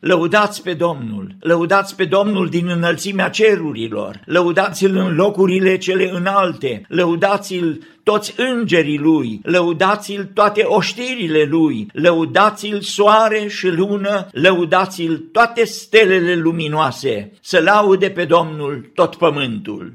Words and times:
Lăudați 0.00 0.62
pe 0.62 0.72
Domnul, 0.72 1.34
lăudați 1.40 1.96
pe 1.96 2.04
Domnul 2.04 2.48
din 2.48 2.68
înălțimea 2.68 3.28
cerurilor, 3.28 4.20
lăudați-L 4.24 4.96
în 4.96 5.14
locurile 5.14 5.78
cele 5.78 6.10
înalte, 6.12 6.82
lăudați-L 6.88 7.82
toți 8.02 8.34
îngerii 8.36 8.98
Lui, 8.98 9.40
lăudați-L 9.42 10.30
toate 10.34 10.62
oștirile 10.64 11.46
Lui, 11.50 11.86
lăudați-L 11.92 12.80
soare 12.80 13.46
și 13.48 13.68
lună, 13.68 14.26
lăudați-L 14.32 15.18
toate 15.32 15.64
stelele 15.64 16.34
luminoase, 16.34 17.32
să 17.40 17.60
laude 17.64 18.10
pe 18.10 18.24
Domnul 18.24 18.90
tot 18.94 19.14
pământul. 19.14 19.92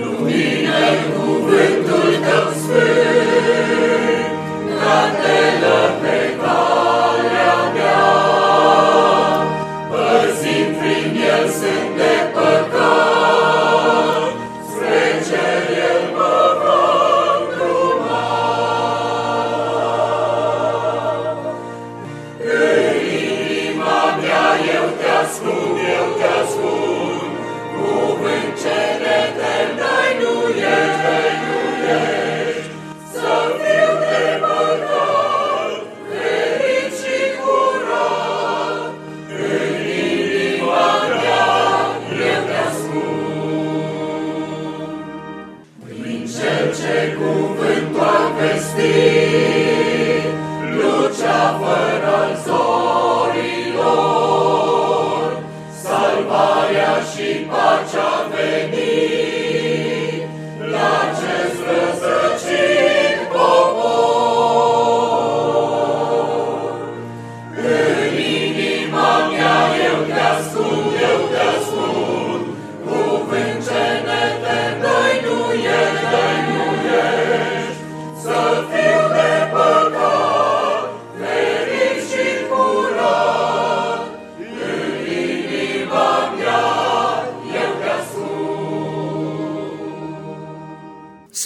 Lumină 0.00 0.78
cuvântul 1.16 2.10
tău 2.22 2.52
sfânt, 2.52 3.17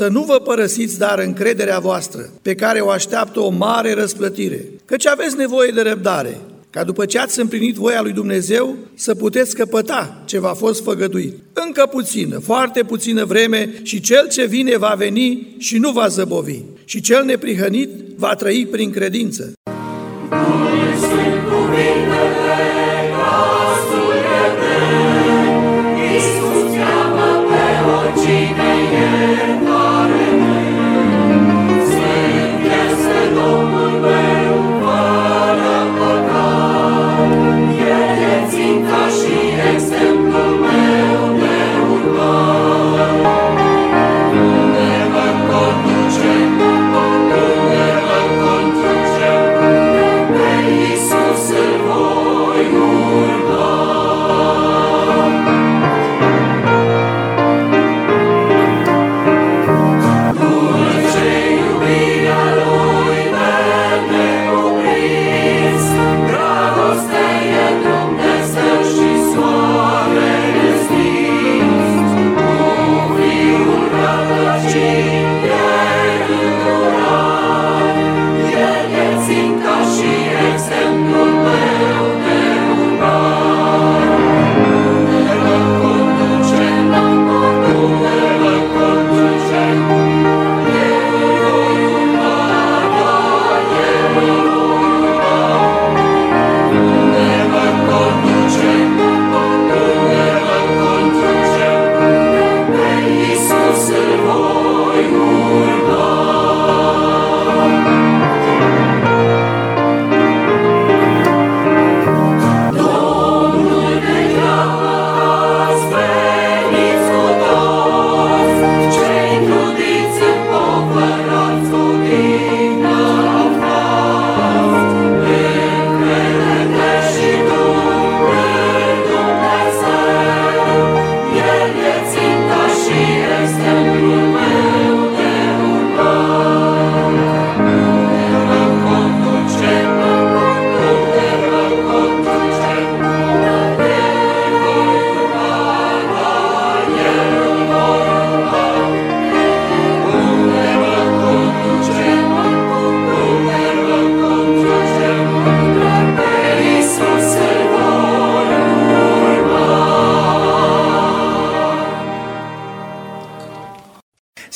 Să 0.03 0.09
nu 0.09 0.23
vă 0.23 0.41
părăsiți 0.41 0.99
dar 0.99 1.19
încrederea 1.19 1.79
voastră, 1.79 2.31
pe 2.43 2.55
care 2.55 2.81
o 2.81 2.89
așteaptă 2.89 3.41
o 3.41 3.51
mare 3.51 3.93
răsplătire, 3.93 4.65
căci 4.85 5.07
aveți 5.07 5.37
nevoie 5.37 5.71
de 5.71 5.81
răbdare, 5.81 6.41
ca 6.71 6.85
după 6.85 7.07
ce 7.07 7.19
ați 7.19 7.41
împlinit 7.41 7.75
voia 7.75 8.03
lui 8.03 8.13
Dumnezeu 8.13 8.77
să 8.95 9.15
puteți 9.15 9.55
căpăta 9.55 10.23
ce 10.25 10.39
v-a 10.39 10.53
fost 10.53 10.83
făgăduit. 10.83 11.35
Încă 11.53 11.87
puțină, 11.91 12.39
foarte 12.39 12.83
puțină 12.83 13.25
vreme 13.25 13.73
și 13.83 14.01
cel 14.01 14.29
ce 14.29 14.47
vine 14.47 14.77
va 14.77 14.95
veni 14.97 15.55
și 15.59 15.79
nu 15.79 15.91
va 15.91 16.09
zăbovi 16.09 16.61
și 16.85 17.01
cel 17.01 17.25
neprihănit 17.25 17.91
va 18.17 18.35
trăi 18.35 18.67
prin 18.71 18.91
credință. 18.91 19.53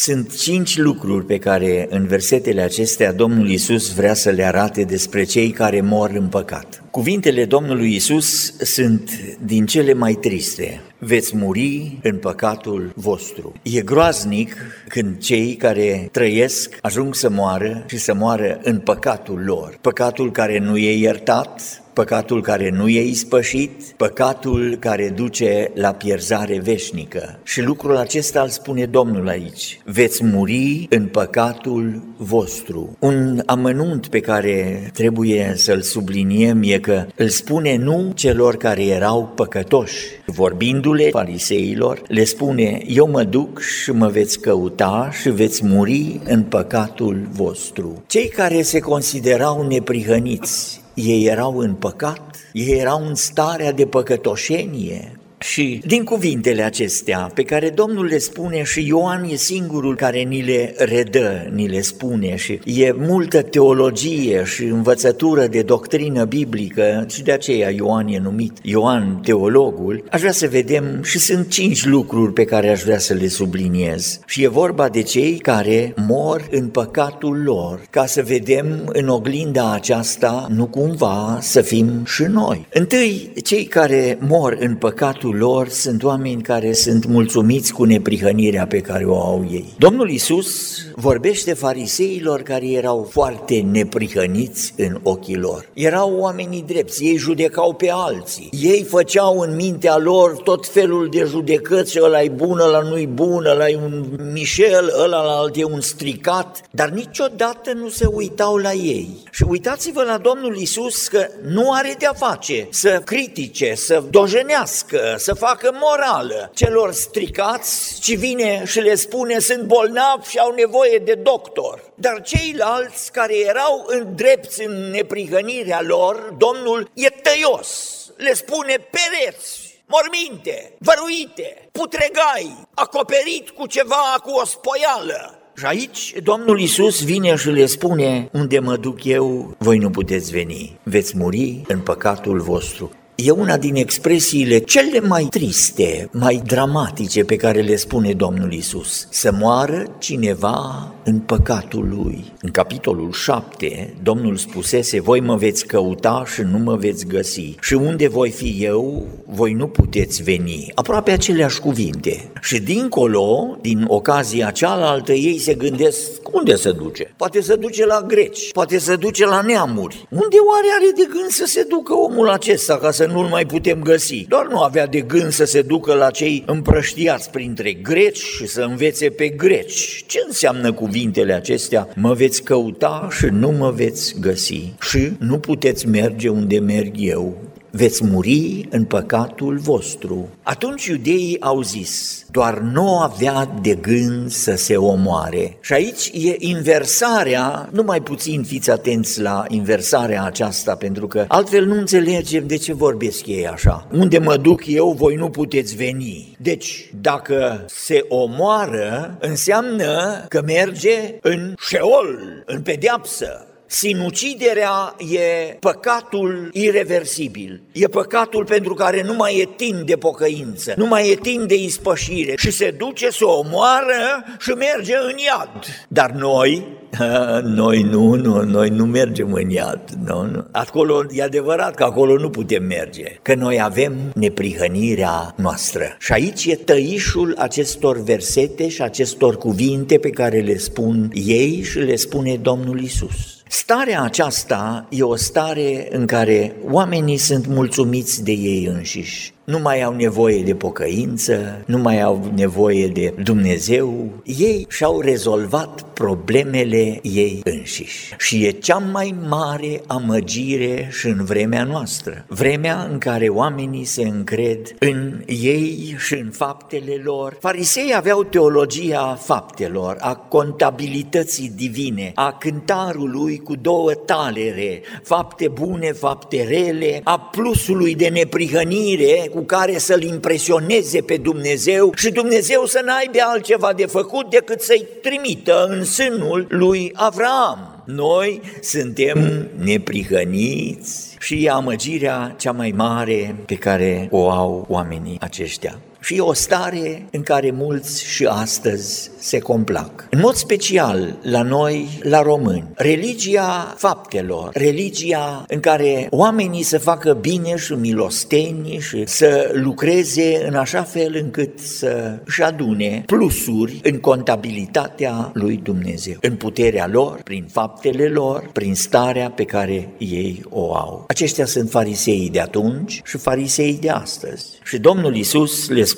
Sunt 0.06 0.38
cinci 0.38 0.76
lucruri 0.78 1.24
pe 1.24 1.38
care 1.38 1.86
în 1.90 2.06
versetele 2.06 2.60
acestea 2.62 3.12
Domnul 3.12 3.50
Isus 3.50 3.94
vrea 3.94 4.14
să 4.14 4.30
le 4.30 4.44
arate 4.44 4.82
despre 4.82 5.24
cei 5.24 5.50
care 5.50 5.80
mor 5.80 6.10
în 6.10 6.26
păcat. 6.26 6.85
Cuvintele 6.96 7.44
Domnului 7.44 7.94
Isus 7.94 8.56
sunt 8.58 9.10
din 9.44 9.66
cele 9.66 9.92
mai 9.92 10.12
triste. 10.12 10.80
Veți 10.98 11.36
muri 11.36 11.98
în 12.02 12.16
păcatul 12.16 12.92
vostru. 12.94 13.52
E 13.62 13.80
groaznic 13.80 14.56
când 14.88 15.18
cei 15.18 15.54
care 15.54 16.08
trăiesc 16.12 16.78
ajung 16.80 17.14
să 17.14 17.30
moară 17.30 17.84
și 17.88 17.96
să 17.96 18.14
moară 18.14 18.60
în 18.62 18.78
păcatul 18.78 19.42
lor. 19.44 19.78
Păcatul 19.80 20.30
care 20.30 20.58
nu 20.58 20.76
e 20.76 20.98
iertat, 20.98 21.82
păcatul 21.92 22.42
care 22.42 22.70
nu 22.70 22.88
e 22.88 23.02
ispășit, 23.02 23.82
păcatul 23.96 24.76
care 24.80 25.08
duce 25.08 25.70
la 25.74 25.92
pierzare 25.92 26.60
veșnică. 26.60 27.38
Și 27.42 27.62
lucrul 27.62 27.96
acesta 27.96 28.40
îl 28.40 28.48
spune 28.48 28.86
Domnul 28.86 29.28
aici. 29.28 29.80
Veți 29.84 30.24
muri 30.24 30.86
în 30.90 31.06
păcatul 31.06 32.02
vostru. 32.16 32.96
Un 32.98 33.42
amănunt 33.46 34.06
pe 34.06 34.20
care 34.20 34.90
trebuie 34.92 35.52
să-l 35.54 35.80
subliniem 35.80 36.60
e 36.64 36.78
că 36.86 37.06
îl 37.16 37.28
spune 37.28 37.76
nu 37.76 38.12
celor 38.14 38.56
care 38.56 38.84
erau 38.84 39.32
păcătoși. 39.34 39.96
Vorbindu-le 40.26 41.08
fariseilor, 41.08 42.02
le 42.08 42.24
spune, 42.24 42.82
eu 42.86 43.08
mă 43.08 43.22
duc 43.22 43.60
și 43.60 43.90
mă 43.90 44.08
veți 44.08 44.40
căuta 44.40 45.10
și 45.20 45.30
veți 45.30 45.64
muri 45.64 46.20
în 46.24 46.42
păcatul 46.42 47.28
vostru. 47.30 48.02
Cei 48.06 48.28
care 48.28 48.62
se 48.62 48.78
considerau 48.78 49.66
neprihăniți, 49.66 50.80
ei 50.94 51.24
erau 51.24 51.58
în 51.58 51.74
păcat, 51.74 52.36
ei 52.52 52.78
erau 52.78 53.06
în 53.06 53.14
starea 53.14 53.72
de 53.72 53.86
păcătoșenie, 53.86 55.18
și 55.50 55.80
din 55.84 56.04
cuvintele 56.04 56.62
acestea 56.62 57.30
pe 57.34 57.42
care 57.42 57.68
Domnul 57.68 58.04
le 58.04 58.18
spune 58.18 58.62
și 58.62 58.86
Ioan 58.86 59.24
e 59.30 59.34
singurul 59.34 59.96
care 59.96 60.18
ni 60.18 60.42
le 60.42 60.74
redă, 60.76 61.50
ni 61.54 61.68
le 61.68 61.80
spune 61.80 62.36
și 62.36 62.60
e 62.64 62.92
multă 62.92 63.42
teologie 63.42 64.44
și 64.44 64.62
învățătură 64.62 65.46
de 65.46 65.62
doctrină 65.62 66.24
biblică 66.24 67.04
și 67.08 67.22
de 67.22 67.32
aceea 67.32 67.70
Ioan 67.70 68.06
e 68.06 68.18
numit 68.18 68.58
Ioan 68.62 69.20
teologul, 69.24 70.04
aș 70.10 70.20
vrea 70.20 70.32
să 70.32 70.48
vedem 70.48 71.02
și 71.02 71.18
sunt 71.18 71.48
cinci 71.48 71.84
lucruri 71.84 72.32
pe 72.32 72.44
care 72.44 72.70
aș 72.70 72.82
vrea 72.82 72.98
să 72.98 73.14
le 73.14 73.28
subliniez. 73.28 74.20
Și 74.26 74.42
e 74.42 74.48
vorba 74.48 74.88
de 74.88 75.02
cei 75.02 75.38
care 75.38 75.94
mor 76.06 76.46
în 76.50 76.68
păcatul 76.68 77.42
lor, 77.42 77.80
ca 77.90 78.06
să 78.06 78.22
vedem 78.22 78.90
în 78.92 79.08
oglinda 79.08 79.72
aceasta 79.72 80.46
nu 80.50 80.66
cumva 80.66 81.38
să 81.40 81.60
fim 81.60 82.04
și 82.04 82.22
noi. 82.22 82.66
Întâi, 82.72 83.32
cei 83.44 83.64
care 83.64 84.18
mor 84.20 84.56
în 84.60 84.74
păcatul 84.74 84.94
păcatul 84.96 85.35
lor 85.38 85.68
sunt 85.68 86.02
oameni 86.02 86.42
care 86.42 86.72
sunt 86.72 87.06
mulțumiți 87.06 87.72
cu 87.72 87.84
neprihănirea 87.84 88.66
pe 88.66 88.80
care 88.80 89.04
o 89.04 89.20
au 89.20 89.46
ei. 89.50 89.74
Domnul 89.78 90.10
Isus 90.10 90.78
vorbește 90.94 91.52
fariseilor 91.52 92.42
care 92.42 92.70
erau 92.70 93.08
foarte 93.10 93.66
neprihăniți 93.70 94.74
în 94.76 95.00
ochii 95.02 95.36
lor. 95.36 95.68
Erau 95.74 96.16
oamenii 96.18 96.64
drepți, 96.66 97.04
ei 97.04 97.16
judecau 97.16 97.74
pe 97.74 97.88
alții. 97.92 98.48
Ei 98.60 98.82
făceau 98.82 99.38
în 99.38 99.54
mintea 99.54 99.96
lor 99.96 100.36
tot 100.36 100.66
felul 100.66 101.08
de 101.10 101.24
judecăți, 101.28 101.98
ăla 102.02 102.22
e 102.22 102.28
bun, 102.28 102.58
ăla 102.58 102.80
nu-i 102.80 103.06
bun, 103.06 103.44
ăla 103.46 103.68
e 103.68 103.76
un 103.76 104.04
Michel, 104.32 104.92
ăla 105.02 105.16
alt 105.18 105.56
e 105.56 105.64
un 105.64 105.80
stricat, 105.80 106.60
dar 106.70 106.88
niciodată 106.88 107.72
nu 107.72 107.88
se 107.88 108.06
uitau 108.06 108.56
la 108.56 108.72
ei. 108.72 109.22
Și 109.30 109.44
uitați-vă 109.48 110.02
la 110.02 110.18
Domnul 110.18 110.56
Isus 110.56 111.08
că 111.08 111.26
nu 111.42 111.72
are 111.72 111.94
de-a 111.98 112.12
face 112.12 112.66
să 112.70 113.00
critique, 113.04 113.74
să 113.74 114.02
dojenească, 114.10 114.98
să 115.26 115.34
facă 115.34 115.70
morală 115.80 116.50
celor 116.54 116.92
stricați, 116.92 118.00
ci 118.00 118.16
vine 118.16 118.62
și 118.66 118.80
le 118.80 118.94
spune 118.94 119.38
sunt 119.38 119.62
bolnavi 119.62 120.28
și 120.28 120.38
au 120.38 120.54
nevoie 120.54 120.98
de 121.04 121.14
doctor. 121.14 121.82
Dar 121.94 122.22
ceilalți 122.22 123.12
care 123.12 123.38
erau 123.38 123.84
în 123.86 124.14
drepți 124.14 124.64
în 124.64 124.90
neprihănirea 124.90 125.82
lor, 125.82 126.34
Domnul 126.38 126.90
e 126.94 127.08
tăios, 127.08 127.70
le 128.16 128.34
spune 128.34 128.88
pereți, 128.90 129.80
morminte, 129.86 130.76
văruite, 130.78 131.68
putregai, 131.72 132.68
acoperit 132.74 133.50
cu 133.50 133.66
ceva, 133.66 134.20
cu 134.22 134.30
o 134.30 134.44
spoială. 134.44 135.38
Și 135.56 135.64
aici 135.64 136.14
Domnul 136.22 136.60
Isus 136.60 137.04
vine 137.04 137.36
și 137.36 137.48
le 137.48 137.66
spune, 137.66 138.28
unde 138.32 138.58
mă 138.58 138.76
duc 138.76 139.04
eu, 139.04 139.54
voi 139.58 139.78
nu 139.78 139.90
puteți 139.90 140.30
veni, 140.30 140.78
veți 140.82 141.16
muri 141.16 141.62
în 141.68 141.80
păcatul 141.80 142.40
vostru. 142.40 142.90
E 143.18 143.30
una 143.30 143.56
din 143.56 143.74
expresiile 143.74 144.58
cele 144.58 145.00
mai 145.00 145.26
triste, 145.30 146.08
mai 146.12 146.42
dramatice 146.46 147.24
pe 147.24 147.36
care 147.36 147.60
le 147.60 147.76
spune 147.76 148.12
Domnul 148.12 148.52
Isus. 148.52 149.06
Să 149.10 149.32
moară 149.32 149.96
cineva 149.98 150.92
în 151.04 151.18
păcatul 151.18 151.88
lui. 151.88 152.32
În 152.40 152.50
capitolul 152.50 153.12
7, 153.12 153.94
Domnul 154.02 154.36
spusese, 154.36 155.00
voi 155.00 155.20
mă 155.20 155.36
veți 155.36 155.66
căuta 155.66 156.24
și 156.34 156.40
nu 156.40 156.58
mă 156.58 156.76
veți 156.76 157.06
găsi. 157.06 157.54
Și 157.60 157.74
unde 157.74 158.08
voi 158.08 158.30
fi 158.30 158.56
eu, 158.60 159.06
voi 159.26 159.52
nu 159.52 159.66
puteți 159.66 160.22
veni. 160.22 160.72
Aproape 160.74 161.10
aceleași 161.10 161.60
cuvinte. 161.60 162.30
Și 162.40 162.60
dincolo, 162.60 163.56
din 163.60 163.84
ocazia 163.88 164.50
cealaltă, 164.50 165.12
ei 165.12 165.38
se 165.38 165.54
gândesc, 165.54 166.10
unde 166.32 166.54
se 166.54 166.72
duce? 166.72 167.14
Poate 167.16 167.40
se 167.40 167.54
duce 167.54 167.86
la 167.86 168.04
greci, 168.06 168.52
poate 168.52 168.78
se 168.78 168.96
duce 168.96 169.26
la 169.26 169.40
neamuri. 169.40 170.06
Unde 170.10 170.36
oare 170.48 170.66
are 170.78 170.90
de 170.96 171.08
gând 171.12 171.30
să 171.30 171.44
se 171.46 171.66
ducă 171.68 171.94
omul 171.94 172.28
acesta 172.28 172.78
ca 172.78 172.90
să 172.90 173.05
nu-l 173.06 173.26
mai 173.26 173.46
putem 173.46 173.82
găsi. 173.82 174.26
Doar 174.28 174.46
nu 174.46 174.58
avea 174.58 174.86
de 174.86 175.00
gând 175.00 175.32
să 175.32 175.44
se 175.44 175.62
ducă 175.62 175.94
la 175.94 176.10
cei 176.10 176.42
împrăștiați 176.46 177.30
printre 177.30 177.72
greci 177.72 178.18
și 178.18 178.46
să 178.46 178.60
învețe 178.60 179.08
pe 179.08 179.28
greci. 179.28 180.04
Ce 180.06 180.18
înseamnă 180.26 180.72
cuvintele 180.72 181.32
acestea? 181.32 181.88
Mă 181.94 182.12
veți 182.12 182.42
căuta 182.42 183.08
și 183.10 183.26
nu 183.30 183.50
mă 183.50 183.70
veți 183.70 184.14
găsi 184.20 184.72
și 184.80 185.10
nu 185.18 185.38
puteți 185.38 185.88
merge 185.88 186.28
unde 186.28 186.58
merg 186.58 186.92
eu 186.96 187.36
veți 187.76 188.04
muri 188.04 188.66
în 188.70 188.84
păcatul 188.84 189.58
vostru. 189.58 190.28
Atunci 190.42 190.86
iudeii 190.86 191.40
au 191.40 191.62
zis, 191.62 192.24
doar 192.30 192.58
nu 192.58 192.98
avea 192.98 193.58
de 193.62 193.74
gând 193.74 194.30
să 194.30 194.54
se 194.54 194.76
omoare. 194.76 195.56
Și 195.60 195.72
aici 195.72 196.10
e 196.12 196.36
inversarea, 196.38 197.68
nu 197.72 197.82
mai 197.82 198.00
puțin 198.00 198.42
fiți 198.42 198.70
atenți 198.70 199.20
la 199.20 199.44
inversarea 199.48 200.24
aceasta, 200.24 200.74
pentru 200.74 201.06
că 201.06 201.24
altfel 201.28 201.66
nu 201.66 201.74
înțelegem 201.74 202.46
de 202.46 202.56
ce 202.56 202.72
vorbesc 202.72 203.26
ei 203.26 203.46
așa. 203.46 203.88
Unde 203.92 204.18
mă 204.18 204.36
duc 204.36 204.66
eu, 204.66 204.94
voi 204.98 205.14
nu 205.14 205.28
puteți 205.30 205.76
veni. 205.76 206.36
Deci, 206.38 206.90
dacă 207.00 207.64
se 207.66 208.04
omoară, 208.08 209.16
înseamnă 209.20 210.24
că 210.28 210.42
merge 210.44 211.18
în 211.20 211.54
șeol, 211.58 212.42
în 212.46 212.62
pedeapsă. 212.62 213.46
Sinuciderea 213.66 214.96
e 214.98 215.56
păcatul 215.60 216.50
irreversibil, 216.52 217.60
e 217.72 217.86
păcatul 217.86 218.44
pentru 218.44 218.74
care 218.74 219.02
nu 219.02 219.14
mai 219.14 219.38
e 219.38 219.48
timp 219.56 219.86
de 219.86 219.96
pocăință, 219.96 220.74
nu 220.76 220.86
mai 220.86 221.10
e 221.10 221.14
timp 221.14 221.48
de 221.48 221.54
ispășire 221.54 222.34
și 222.36 222.50
se 222.50 222.74
duce 222.78 223.10
să 223.10 223.24
o 223.24 223.38
omoară 223.38 224.24
și 224.38 224.50
merge 224.50 224.94
în 224.94 225.16
iad. 225.18 225.86
Dar 225.88 226.10
noi, 226.10 226.66
noi 227.60 227.82
nu, 227.82 228.14
nu, 228.14 228.42
noi 228.42 228.68
nu 228.68 228.84
mergem 228.84 229.32
în 229.32 229.50
iad. 229.50 229.80
Nu, 230.04 230.22
nu. 230.22 230.44
Acolo, 230.50 231.04
e 231.10 231.22
adevărat 231.22 231.74
că 231.74 231.84
acolo 231.84 232.18
nu 232.18 232.30
putem 232.30 232.64
merge, 232.64 233.18
că 233.22 233.34
noi 233.34 233.60
avem 233.62 233.94
neprihănirea 234.14 235.34
noastră. 235.36 235.96
Și 235.98 236.12
aici 236.12 236.44
e 236.44 236.54
tăișul 236.54 237.34
acestor 237.38 238.02
versete 238.02 238.68
și 238.68 238.82
acestor 238.82 239.36
cuvinte 239.36 239.98
pe 239.98 240.10
care 240.10 240.40
le 240.40 240.58
spun 240.58 241.10
ei 241.14 241.62
și 241.62 241.78
le 241.78 241.96
spune 241.96 242.36
Domnul 242.36 242.80
Isus. 242.80 243.35
Starea 243.48 244.02
aceasta 244.02 244.86
e 244.90 245.02
o 245.02 245.16
stare 245.16 245.88
în 245.90 246.06
care 246.06 246.56
oamenii 246.64 247.16
sunt 247.16 247.46
mulțumiți 247.46 248.24
de 248.24 248.32
ei 248.32 248.64
înșiși 248.64 249.35
nu 249.46 249.58
mai 249.58 249.82
au 249.82 249.94
nevoie 249.94 250.42
de 250.42 250.54
pocăință, 250.54 251.62
nu 251.66 251.78
mai 251.78 252.00
au 252.00 252.30
nevoie 252.34 252.86
de 252.86 253.14
Dumnezeu, 253.22 254.08
ei 254.24 254.66
și-au 254.68 255.00
rezolvat 255.00 255.82
problemele 255.82 256.98
ei 257.02 257.40
înșiși. 257.44 258.14
Și 258.18 258.44
e 258.44 258.50
cea 258.50 258.78
mai 258.78 259.14
mare 259.28 259.80
amăgire 259.86 260.88
și 260.92 261.06
în 261.06 261.24
vremea 261.24 261.64
noastră, 261.64 262.24
vremea 262.28 262.88
în 262.90 262.98
care 262.98 263.28
oamenii 263.28 263.84
se 263.84 264.02
încred 264.02 264.74
în 264.78 265.22
ei 265.26 265.96
și 265.98 266.14
în 266.14 266.30
faptele 266.30 267.00
lor. 267.04 267.36
Farisei 267.40 267.92
aveau 267.96 268.22
teologia 268.22 269.18
faptelor, 269.20 269.96
a 270.00 270.14
contabilității 270.14 271.52
divine, 271.56 272.12
a 272.14 272.32
cântarului 272.32 273.38
cu 273.38 273.56
două 273.56 273.92
talere, 273.92 274.80
fapte 275.02 275.48
bune, 275.48 275.92
fapte 275.92 276.46
rele, 276.48 277.00
a 277.04 277.20
plusului 277.20 277.94
de 277.94 278.08
neprihănire 278.08 279.30
cu 279.36 279.42
care 279.42 279.78
să-L 279.78 280.02
impresioneze 280.02 281.00
pe 281.00 281.16
Dumnezeu 281.16 281.92
și 281.96 282.10
Dumnezeu 282.10 282.64
să 282.64 282.82
n-aibă 282.84 283.18
altceva 283.32 283.72
de 283.72 283.86
făcut 283.86 284.30
decât 284.30 284.60
să-i 284.60 284.86
trimită 285.02 285.66
în 285.68 285.84
sânul 285.84 286.46
lui 286.48 286.92
Avram. 286.94 287.82
Noi 287.84 288.40
suntem 288.62 289.48
neprihăniți 289.58 291.16
și 291.18 291.44
e 291.44 291.50
amăgirea 291.50 292.34
cea 292.38 292.52
mai 292.52 292.72
mare 292.76 293.36
pe 293.46 293.54
care 293.54 294.08
o 294.10 294.30
au 294.30 294.66
oamenii 294.68 295.16
aceștia 295.20 295.78
și 296.06 296.14
e 296.14 296.20
o 296.20 296.32
stare 296.32 297.06
în 297.10 297.22
care 297.22 297.50
mulți 297.50 298.04
și 298.04 298.24
astăzi 298.24 299.10
se 299.18 299.38
complac. 299.38 300.06
În 300.10 300.20
mod 300.22 300.34
special 300.34 301.18
la 301.22 301.42
noi, 301.42 301.88
la 302.02 302.22
români, 302.22 302.64
religia 302.74 303.74
faptelor, 303.76 304.50
religia 304.52 305.44
în 305.48 305.60
care 305.60 306.06
oamenii 306.10 306.62
să 306.62 306.78
facă 306.78 307.12
bine 307.12 307.56
și 307.56 307.72
milosteni 307.72 308.78
și 308.80 309.02
să 309.06 309.50
lucreze 309.54 310.46
în 310.46 310.54
așa 310.54 310.82
fel 310.82 311.16
încât 311.22 311.58
să 311.58 312.18
își 312.24 312.42
adune 312.42 313.02
plusuri 313.06 313.80
în 313.82 313.98
contabilitatea 313.98 315.30
lui 315.34 315.60
Dumnezeu, 315.62 316.16
în 316.20 316.36
puterea 316.36 316.86
lor, 316.86 317.20
prin 317.24 317.46
faptele 317.50 318.08
lor, 318.08 318.50
prin 318.52 318.74
starea 318.74 319.30
pe 319.30 319.44
care 319.44 319.88
ei 319.98 320.42
o 320.48 320.74
au. 320.74 321.04
Aceștia 321.08 321.46
sunt 321.46 321.70
fariseii 321.70 322.30
de 322.30 322.40
atunci 322.40 323.00
și 323.04 323.16
fariseii 323.16 323.78
de 323.80 323.90
astăzi. 323.90 324.44
Și 324.64 324.78
Domnul 324.78 325.16
Isus 325.16 325.68
le 325.68 325.84
spune, 325.84 325.94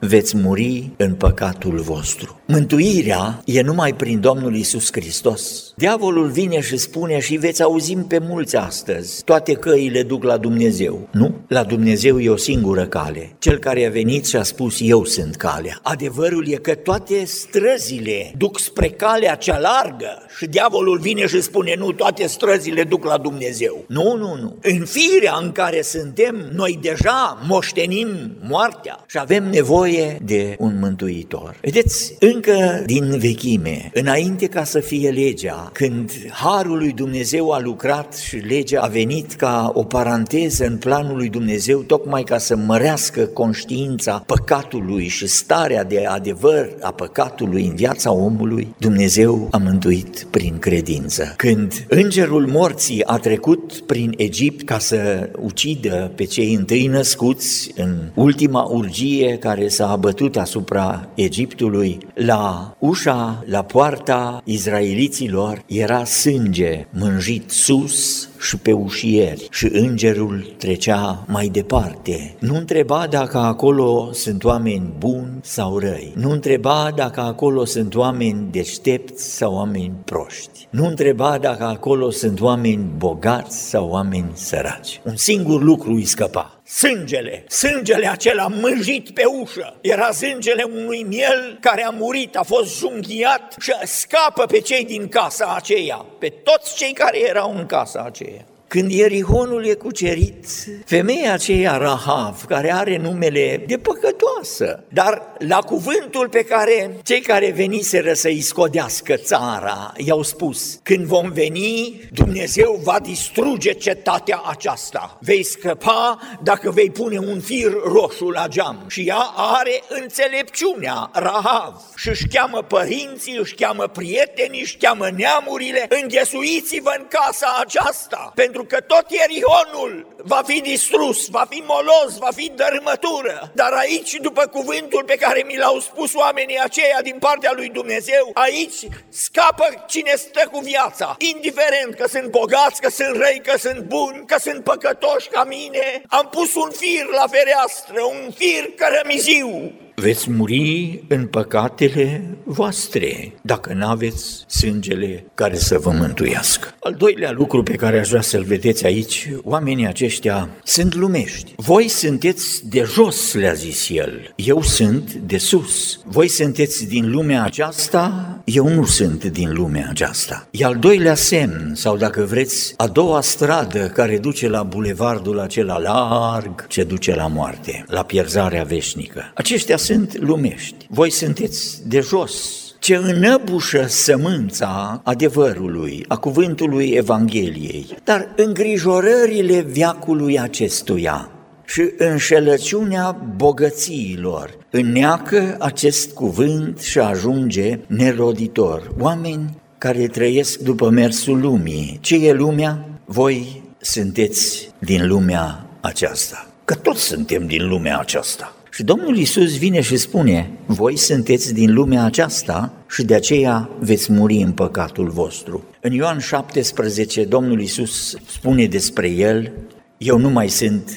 veți 0.00 0.36
muri 0.36 0.90
în 0.96 1.14
păcatul 1.14 1.78
vostru. 1.78 2.40
Mântuirea 2.46 3.42
e 3.44 3.60
numai 3.60 3.94
prin 3.94 4.20
Domnul 4.20 4.56
Isus 4.56 4.88
Hristos. 4.92 5.72
Diavolul 5.76 6.28
vine 6.28 6.60
și 6.60 6.76
spune 6.76 7.20
și 7.20 7.36
veți 7.36 7.62
auzim 7.62 8.04
pe 8.06 8.18
mulți 8.18 8.56
astăzi, 8.56 9.24
toate 9.24 9.52
căile 9.52 10.02
duc 10.02 10.22
la 10.22 10.36
Dumnezeu. 10.36 11.08
Nu, 11.10 11.34
la 11.48 11.62
Dumnezeu 11.62 12.20
e 12.20 12.28
o 12.28 12.36
singură 12.36 12.86
cale. 12.86 13.36
Cel 13.38 13.58
care 13.58 13.86
a 13.86 13.90
venit 13.90 14.26
și 14.26 14.36
a 14.36 14.42
spus, 14.42 14.76
eu 14.80 15.04
sunt 15.04 15.36
calea. 15.36 15.78
Adevărul 15.82 16.48
e 16.48 16.56
că 16.56 16.74
toate 16.74 17.24
străzile 17.24 18.32
duc 18.36 18.58
spre 18.58 18.88
calea 18.88 19.34
cea 19.34 19.58
largă 19.58 20.22
și 20.38 20.46
diavolul 20.46 20.98
vine 20.98 21.26
și 21.26 21.40
spune, 21.40 21.74
nu, 21.78 21.92
toate 21.92 22.26
străzile 22.26 22.82
duc 22.82 23.04
la 23.04 23.18
Dumnezeu. 23.18 23.84
Nu, 23.88 24.16
nu, 24.16 24.36
nu. 24.40 24.58
În 24.62 24.84
firea 24.84 25.38
în 25.42 25.52
care 25.52 25.82
suntem, 25.82 26.50
noi 26.54 26.78
deja 26.82 27.38
moștenim 27.46 28.08
moartea 28.48 29.04
și 29.06 29.18
avem 29.24 29.48
nevoie 29.50 30.18
de 30.24 30.56
un 30.58 30.78
mântuitor. 30.80 31.56
Vedeți, 31.60 32.14
încă 32.20 32.82
din 32.86 33.18
vechime, 33.18 33.90
înainte 33.94 34.46
ca 34.46 34.64
să 34.64 34.80
fie 34.80 35.10
legea, 35.10 35.70
când 35.72 36.10
Harul 36.30 36.78
lui 36.78 36.92
Dumnezeu 36.92 37.50
a 37.50 37.60
lucrat 37.60 38.14
și 38.16 38.36
legea 38.36 38.80
a 38.80 38.86
venit 38.86 39.32
ca 39.32 39.70
o 39.74 39.82
paranteză 39.82 40.66
în 40.66 40.76
planul 40.76 41.16
lui 41.16 41.28
Dumnezeu, 41.28 41.78
tocmai 41.78 42.22
ca 42.22 42.38
să 42.38 42.56
mărească 42.56 43.20
conștiința 43.20 44.22
păcatului 44.26 45.08
și 45.08 45.26
starea 45.26 45.84
de 45.84 46.04
adevăr 46.06 46.70
a 46.80 46.90
păcatului 46.92 47.66
în 47.66 47.74
viața 47.74 48.12
omului, 48.12 48.74
Dumnezeu 48.78 49.48
a 49.50 49.56
mântuit 49.56 50.26
prin 50.30 50.58
credință. 50.58 51.34
Când 51.36 51.86
îngerul 51.88 52.46
morții 52.46 53.04
a 53.04 53.16
trecut 53.16 53.72
prin 53.86 54.14
Egipt 54.16 54.64
ca 54.64 54.78
să 54.78 55.30
ucidă 55.42 56.12
pe 56.14 56.24
cei 56.24 56.54
întâi 56.54 56.86
născuți 56.86 57.72
în 57.76 58.10
ultima 58.14 58.62
urgie 58.62 59.12
care 59.22 59.68
s-a 59.68 59.90
abătut 59.90 60.36
asupra 60.36 61.08
Egiptului, 61.14 61.98
la 62.14 62.76
ușa, 62.78 63.44
la 63.46 63.62
poarta 63.62 64.42
izraeliților 64.44 65.62
era 65.66 66.04
sânge 66.04 66.86
mânjit 66.90 67.50
sus 67.50 68.28
și 68.40 68.56
pe 68.56 68.72
ușieri 68.72 69.46
și 69.50 69.68
îngerul 69.72 70.54
trecea 70.58 71.24
mai 71.26 71.48
departe. 71.48 72.34
Nu 72.38 72.56
întreba 72.56 73.06
dacă 73.10 73.38
acolo 73.38 74.08
sunt 74.12 74.44
oameni 74.44 74.92
buni 74.98 75.38
sau 75.42 75.78
răi. 75.78 76.12
Nu 76.16 76.30
întreba 76.30 76.92
dacă 76.96 77.20
acolo 77.20 77.64
sunt 77.64 77.94
oameni 77.94 78.48
deștepți 78.50 79.36
sau 79.36 79.54
oameni 79.54 79.92
proști. 80.04 80.66
Nu 80.70 80.86
întreba 80.86 81.38
dacă 81.38 81.64
acolo 81.64 82.10
sunt 82.10 82.40
oameni 82.40 82.90
bogați 82.96 83.68
sau 83.68 83.88
oameni 83.88 84.30
săraci. 84.32 85.00
Un 85.04 85.16
singur 85.16 85.62
lucru 85.62 85.92
îi 85.92 86.04
scăpa. 86.04 86.53
Sângele, 86.66 87.44
sângele 87.48 88.06
acela 88.06 88.46
mânjit 88.46 89.10
pe 89.10 89.24
ușă, 89.24 89.76
era 89.80 90.10
sângele 90.10 90.62
unui 90.62 91.02
miel 91.02 91.58
care 91.60 91.84
a 91.84 91.90
murit, 91.90 92.36
a 92.36 92.42
fost 92.42 92.78
junghiat 92.78 93.56
și 93.60 93.72
scapă 93.82 94.46
pe 94.46 94.60
cei 94.60 94.84
din 94.84 95.08
casa 95.08 95.54
aceea, 95.54 96.06
pe 96.18 96.28
toți 96.28 96.76
cei 96.76 96.92
care 96.92 97.28
erau 97.28 97.56
în 97.56 97.66
casa 97.66 98.02
aceea. 98.02 98.44
Când 98.74 98.90
Ierihonul 98.90 99.66
e 99.66 99.74
cucerit, 99.74 100.46
femeia 100.84 101.32
aceea 101.32 101.76
Rahav, 101.76 102.44
care 102.48 102.72
are 102.72 102.96
numele 102.96 103.64
de 103.66 103.78
păcătoasă, 103.78 104.84
dar 104.88 105.22
la 105.38 105.58
cuvântul 105.58 106.28
pe 106.28 106.44
care 106.44 106.96
cei 107.02 107.20
care 107.20 107.50
veniseră 107.50 108.12
să-i 108.12 108.40
scodească 108.40 109.16
țara 109.16 109.92
i-au 109.96 110.22
spus, 110.22 110.78
când 110.82 111.04
vom 111.04 111.30
veni, 111.32 112.00
Dumnezeu 112.12 112.80
va 112.84 112.98
distruge 113.02 113.72
cetatea 113.72 114.42
aceasta. 114.44 115.18
Vei 115.20 115.42
scăpa 115.42 116.18
dacă 116.42 116.70
vei 116.70 116.90
pune 116.90 117.18
un 117.18 117.40
fir 117.40 117.72
roșu 117.84 118.28
la 118.28 118.46
geam. 118.48 118.84
Și 118.88 119.00
ea 119.00 119.30
are 119.36 119.82
înțelepciunea, 119.88 121.10
Rahav, 121.12 121.82
și 121.96 122.08
își 122.08 122.26
cheamă 122.26 122.62
părinții, 122.62 123.36
își 123.36 123.54
cheamă 123.54 123.86
prietenii, 123.86 124.60
își 124.60 124.76
cheamă 124.76 125.08
neamurile, 125.16 125.86
înghesuiți-vă 126.02 126.94
în 126.98 127.06
casa 127.08 127.56
aceasta, 127.60 128.32
pentru 128.34 128.62
că 128.66 128.80
tot 128.80 129.10
Ierihonul 129.10 130.14
va 130.16 130.42
fi 130.46 130.60
distrus, 130.60 131.28
va 131.28 131.46
fi 131.50 131.62
molos, 131.66 132.16
va 132.18 132.28
fi 132.34 132.52
dărâmătură. 132.54 133.50
Dar 133.54 133.72
aici, 133.72 134.12
după 134.14 134.46
cuvântul 134.46 135.04
pe 135.04 135.16
care 135.16 135.44
mi 135.46 135.56
l-au 135.56 135.78
spus 135.80 136.14
oamenii 136.14 136.60
aceia 136.60 137.00
din 137.02 137.16
partea 137.18 137.52
lui 137.54 137.68
Dumnezeu, 137.68 138.30
aici 138.34 138.78
scapă 139.08 139.84
cine 139.86 140.12
stă 140.16 140.48
cu 140.52 140.58
viața, 140.58 141.16
indiferent 141.18 141.94
că 141.94 142.08
sunt 142.08 142.30
bogați, 142.30 142.80
că 142.80 142.90
sunt 142.90 143.16
răi, 143.16 143.40
că 143.44 143.58
sunt 143.58 143.78
buni, 143.78 144.24
că 144.26 144.36
sunt 144.38 144.64
păcătoși 144.64 145.28
ca 145.28 145.44
mine. 145.44 146.02
Am 146.08 146.28
pus 146.30 146.54
un 146.54 146.70
fir 146.70 147.04
la 147.04 147.26
fereastră, 147.26 148.02
un 148.02 148.30
fir 148.36 148.70
cărămiziu, 148.76 149.72
veți 149.94 150.30
muri 150.30 151.04
în 151.08 151.26
păcatele 151.26 152.36
voastre 152.44 153.32
dacă 153.42 153.72
nu 153.72 153.86
aveți 153.86 154.44
sângele 154.46 155.24
care 155.34 155.56
să 155.56 155.78
vă 155.78 155.90
mântuiască. 155.90 156.74
Al 156.80 156.94
doilea 156.94 157.30
lucru 157.30 157.62
pe 157.62 157.74
care 157.74 157.98
aș 157.98 158.08
vrea 158.08 158.20
să-l 158.20 158.42
vedeți 158.42 158.86
aici, 158.86 159.30
oamenii 159.42 159.86
aceștia 159.86 160.48
sunt 160.64 160.94
lumești. 160.94 161.52
Voi 161.56 161.88
sunteți 161.88 162.68
de 162.68 162.82
jos, 162.82 163.34
le-a 163.34 163.52
zis 163.52 163.88
el, 163.88 164.32
eu 164.36 164.62
sunt 164.62 165.12
de 165.12 165.38
sus. 165.38 166.00
Voi 166.04 166.28
sunteți 166.28 166.88
din 166.88 167.10
lumea 167.10 167.44
aceasta, 167.44 168.33
eu 168.44 168.68
nu 168.68 168.84
sunt 168.84 169.24
din 169.24 169.52
lumea 169.52 169.86
aceasta. 169.90 170.48
E 170.50 170.64
al 170.64 170.76
doilea 170.76 171.14
semn, 171.14 171.72
sau 171.74 171.96
dacă 171.96 172.22
vreți, 172.22 172.74
a 172.76 172.86
doua 172.86 173.20
stradă 173.20 173.86
care 173.86 174.18
duce 174.18 174.48
la 174.48 174.62
bulevardul 174.62 175.40
acela 175.40 175.78
larg 175.78 176.66
ce 176.66 176.84
duce 176.84 177.14
la 177.14 177.26
moarte, 177.26 177.84
la 177.88 178.02
pierzarea 178.02 178.62
veșnică. 178.62 179.32
Aceștia 179.34 179.76
sunt 179.76 180.18
lumești. 180.18 180.86
Voi 180.88 181.10
sunteți 181.10 181.88
de 181.88 182.00
jos, 182.00 182.34
ce 182.78 182.94
înăbușă 182.96 183.84
sămânța 183.88 185.00
adevărului, 185.04 186.04
a 186.08 186.16
cuvântului 186.16 186.88
Evangheliei, 186.88 187.86
dar 188.04 188.28
îngrijorările 188.36 189.60
viacului 189.60 190.40
acestuia 190.40 191.28
și 191.64 191.92
înșelăciunea 191.96 193.10
bogățiilor 193.36 194.58
înneacă 194.70 195.56
acest 195.58 196.12
cuvânt 196.12 196.80
și 196.80 196.98
ajunge 196.98 197.78
neroditor. 197.86 198.94
Oameni 198.98 199.62
care 199.78 200.06
trăiesc 200.06 200.58
după 200.58 200.88
mersul 200.88 201.40
lumii. 201.40 201.98
Ce 202.00 202.26
e 202.26 202.32
lumea? 202.32 202.88
Voi 203.04 203.62
sunteți 203.80 204.70
din 204.78 205.06
lumea 205.06 205.66
aceasta. 205.80 206.48
Că 206.64 206.74
toți 206.74 207.02
suntem 207.02 207.46
din 207.46 207.68
lumea 207.68 207.98
aceasta. 207.98 208.56
Și 208.70 208.82
Domnul 208.82 209.16
Isus 209.16 209.58
vine 209.58 209.80
și 209.80 209.96
spune, 209.96 210.50
voi 210.66 210.96
sunteți 210.96 211.54
din 211.54 211.74
lumea 211.74 212.04
aceasta 212.04 212.72
și 212.88 213.04
de 213.04 213.14
aceea 213.14 213.70
veți 213.78 214.12
muri 214.12 214.36
în 214.36 214.52
păcatul 214.52 215.08
vostru. 215.08 215.64
În 215.80 215.92
Ioan 215.92 216.18
17, 216.18 217.24
Domnul 217.24 217.60
Isus 217.60 218.16
spune 218.26 218.66
despre 218.66 219.08
el, 219.08 219.52
eu 219.98 220.18
nu 220.18 220.30
mai 220.30 220.48
sunt 220.48 220.96